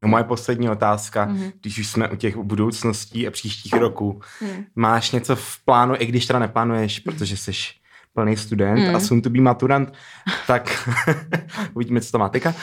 No, 0.03 0.09
moje 0.09 0.23
poslední 0.23 0.69
otázka, 0.69 1.25
Mhm. 1.25 1.37
mm-hmm. 1.37 1.51
když 1.61 1.79
už 1.79 1.87
jsme 1.87 2.09
u 2.09 2.15
těch 2.15 2.37
budoucností 2.37 3.27
a 3.27 3.31
příštích 3.31 3.73
roků, 3.73 4.21
Hmm. 4.39 4.65
máš 4.75 5.11
něco 5.11 5.35
v 5.35 5.65
plánu, 5.65 5.95
i 5.99 6.05
když 6.05 6.25
teda 6.25 6.39
neplánuješ, 6.39 6.99
protože 6.99 7.37
jsi 7.37 7.51
plný 8.13 8.37
student 8.37 8.79
Mm. 8.79 8.95
a 8.95 8.99
soon 8.99 9.21
to 9.21 9.29
be 9.29 9.41
maturant, 9.41 9.93
tak 10.47 10.89
uvidíme, 11.73 12.01
co 12.01 12.11
to 12.11 12.17
má 12.17 12.29
teďka, 12.29 12.53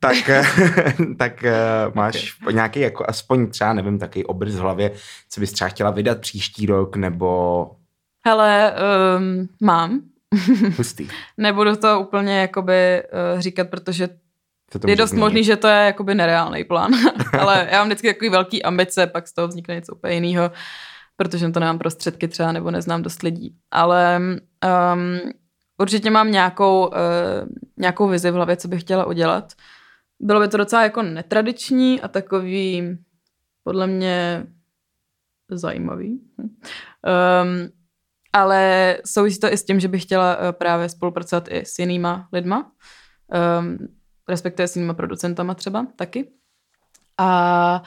tak, 0.00 0.16
tak 1.18 1.44
eh, 1.44 1.54
máš 1.94 2.36
nějaký 2.50 2.80
jako 2.80 3.04
aspoň 3.08 3.50
třeba, 3.50 3.72
nevím, 3.72 3.98
takový 3.98 4.24
obrys 4.24 4.54
v 4.54 4.58
hlavě, 4.60 4.90
co 5.30 5.40
bys 5.40 5.52
třeba 5.52 5.68
chtěla 5.68 5.90
vydat 5.90 6.18
příští 6.20 6.66
rok, 6.66 6.96
nebo 6.96 7.70
Hele, 8.26 8.74
um, 9.18 9.48
mám. 9.62 10.00
hustý. 10.76 11.08
Nebudu 11.38 11.76
to 11.76 12.00
úplně 12.00 12.40
jakoby 12.40 13.02
uh, 13.34 13.40
říkat, 13.40 13.68
protože 13.68 14.08
to 14.80 14.90
je 14.90 14.96
dost 14.96 15.12
možný, 15.12 15.44
že 15.44 15.56
to 15.56 15.68
je 15.68 15.74
jakoby 15.86 16.14
nereálný 16.14 16.64
plán. 16.64 16.90
Ale 17.38 17.68
já 17.70 17.78
mám 17.78 17.86
vždycky 17.88 18.08
takový 18.08 18.30
velký 18.30 18.62
ambice, 18.62 19.06
pak 19.06 19.28
z 19.28 19.32
toho 19.32 19.48
vznikne 19.48 19.74
něco 19.74 19.94
úplně 19.94 20.14
jiného, 20.14 20.50
protože 21.20 21.50
to 21.50 21.60
nemám 21.60 21.78
prostředky 21.78 22.28
třeba, 22.28 22.52
nebo 22.52 22.70
neznám 22.70 23.02
dost 23.02 23.22
lidí. 23.22 23.56
Ale 23.70 24.20
um, 24.20 25.32
určitě 25.78 26.10
mám 26.10 26.30
nějakou, 26.30 26.86
uh, 26.86 26.94
nějakou 27.76 28.08
vizi 28.08 28.30
v 28.30 28.34
hlavě, 28.34 28.56
co 28.56 28.68
bych 28.68 28.80
chtěla 28.80 29.06
udělat. 29.06 29.52
Bylo 30.20 30.40
by 30.40 30.48
to 30.48 30.56
docela 30.56 30.82
jako 30.82 31.02
netradiční 31.02 32.00
a 32.00 32.08
takový 32.08 32.98
podle 33.64 33.86
mě 33.86 34.46
zajímavý. 35.50 36.20
Um, 36.38 37.68
ale 38.32 38.96
souvisí 39.06 39.40
to 39.40 39.52
i 39.52 39.56
s 39.56 39.64
tím, 39.64 39.80
že 39.80 39.88
bych 39.88 40.02
chtěla 40.02 40.36
uh, 40.36 40.52
právě 40.52 40.88
spolupracovat 40.88 41.48
i 41.50 41.60
s 41.64 41.78
jinýma 41.78 42.28
lidma, 42.32 42.72
um, 43.60 43.78
respektive 44.28 44.68
s 44.68 44.76
jinýma 44.76 44.94
producentama 44.94 45.54
třeba 45.54 45.86
taky. 45.96 46.30
A 47.18 47.82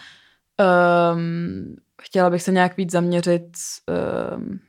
um, 1.14 1.76
chtěla 2.04 2.30
bych 2.30 2.42
se 2.42 2.52
nějak 2.52 2.78
víc 2.78 2.92
zaměřit 2.92 3.50
um, 4.38 4.60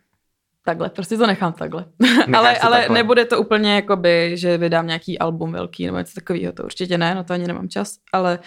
takhle, 0.64 0.90
prostě 0.90 1.16
to 1.16 1.26
nechám 1.26 1.52
takhle. 1.52 1.84
ale 2.34 2.54
to 2.54 2.64
ale 2.64 2.78
takhle. 2.78 2.94
nebude 2.94 3.24
to 3.24 3.40
úplně 3.40 3.74
jakoby, 3.74 4.32
že 4.34 4.58
vydám 4.58 4.86
nějaký 4.86 5.18
album 5.18 5.52
velký 5.52 5.86
nebo 5.86 5.98
něco 5.98 6.14
takového, 6.14 6.52
to 6.52 6.64
určitě 6.64 6.98
ne, 6.98 7.14
na 7.14 7.22
to 7.22 7.32
ani 7.32 7.46
nemám 7.46 7.68
čas, 7.68 7.96
ale 8.12 8.38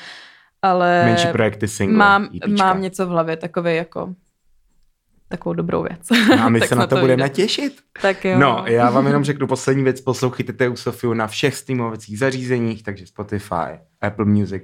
ale 0.62 1.06
Menší 1.06 1.28
projekty 1.28 1.68
single, 1.68 1.98
mám, 1.98 2.24
EPčka. 2.24 2.66
mám 2.66 2.82
něco 2.82 3.06
v 3.06 3.10
hlavě, 3.10 3.38
takový 3.38 3.76
jako 3.76 4.14
takovou 5.30 5.54
dobrou 5.54 5.84
věc. 5.84 6.10
No 6.30 6.44
a 6.44 6.50
my 6.50 6.62
se 6.62 6.76
na 6.76 6.82
snad 6.82 6.90
to 6.90 6.96
budeme 6.96 7.24
vyjde. 7.24 7.36
těšit. 7.36 7.82
Tak 8.02 8.26
jo. 8.26 8.40
No, 8.40 8.64
já 8.68 8.90
vám 8.90 9.08
jenom 9.08 9.24
řeknu 9.24 9.48
poslední 9.48 9.84
věc, 9.84 10.02
poslouchejte 10.02 10.76
Sofiu 10.76 11.14
na 11.14 11.28
všech 11.28 11.56
streamovacích 11.56 12.20
zařízeních, 12.20 12.84
takže 12.84 13.08
Spotify, 13.08 13.80
Apple 14.02 14.26
Music. 14.26 14.64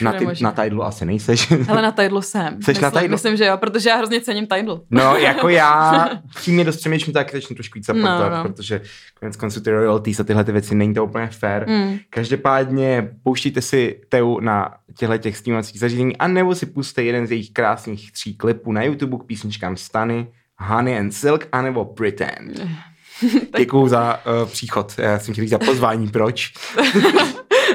Na, 0.00 0.12
ty, 0.12 0.26
na 0.42 0.52
Tidlu 0.52 0.84
asi 0.84 1.04
nejseš. 1.06 1.48
Ale 1.68 1.82
na 1.82 1.92
Tidlu 1.92 2.22
jsem. 2.22 2.58
Jseš 2.62 2.78
na 2.78 2.88
myslím, 2.88 3.02
Tidlu? 3.02 3.14
Myslím, 3.14 3.36
že 3.36 3.44
jo, 3.44 3.56
protože 3.56 3.88
já 3.88 3.96
hrozně 3.96 4.20
cením 4.20 4.46
Tidal. 4.46 4.80
No, 4.90 5.16
jako 5.16 5.48
já 5.48 6.08
přímě 6.34 6.64
dost 6.64 6.76
přemýšlím, 6.76 7.14
tak 7.14 7.32
začnu 7.32 7.56
trošku 7.56 7.78
víc 7.78 7.86
supportovat, 7.86 8.30
No, 8.32 8.36
no. 8.36 8.44
protože 8.44 8.80
konec 9.20 9.36
konců 9.36 9.60
ty 9.60 9.70
royalties 9.70 10.20
a 10.20 10.24
tyhle 10.24 10.44
ty 10.44 10.52
věci 10.52 10.74
není 10.74 10.94
to 10.94 11.04
úplně 11.04 11.26
fair. 11.26 11.68
Mm. 11.68 11.98
Každopádně 12.10 13.10
pouštíte 13.22 13.62
si 13.62 14.00
Teu 14.08 14.40
na 14.40 14.74
těchto 14.98 15.18
těch 15.18 15.36
streamovacích 15.36 15.80
zařízení 15.80 16.16
a 16.16 16.28
nebo 16.28 16.54
si 16.54 16.66
puste 16.66 17.02
jeden 17.02 17.26
z 17.26 17.30
jejich 17.30 17.50
krásných 17.52 18.12
tří 18.12 18.36
klipů 18.36 18.72
na 18.72 18.82
YouTube 18.82 19.16
k 19.16 19.26
písničkám 19.26 19.76
Stany, 19.76 20.26
Honey 20.58 20.98
and 20.98 21.10
Silk 21.10 21.48
anebo 21.52 21.84
Pretend. 21.84 22.60
Děkuju 23.58 23.88
za 23.88 24.20
uh, 24.42 24.48
příchod. 24.48 24.94
Já 24.98 25.18
jsem 25.18 25.34
chtěl 25.34 25.48
za 25.48 25.58
pozvání, 25.58 26.08
proč? 26.08 26.52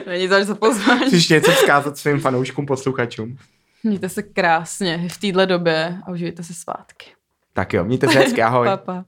Není 0.07 0.27
zač 0.27 0.43
za 0.43 0.55
pozvání. 0.55 1.07
Chceš 1.07 1.29
něco 1.29 1.51
vzkázat 1.51 1.97
svým 1.97 2.19
fanouškům, 2.19 2.65
posluchačům? 2.65 3.37
Mějte 3.83 4.09
se 4.09 4.23
krásně 4.23 5.07
v 5.11 5.17
téhle 5.17 5.45
době 5.45 5.97
a 6.07 6.11
užijte 6.11 6.43
si 6.43 6.53
svátky. 6.53 7.05
Tak 7.53 7.73
jo, 7.73 7.83
mějte 7.83 8.07
se 8.07 8.19
hezky, 8.19 8.43
ahoj. 8.43 8.67
Pa, 8.67 8.77
pa. 8.77 9.05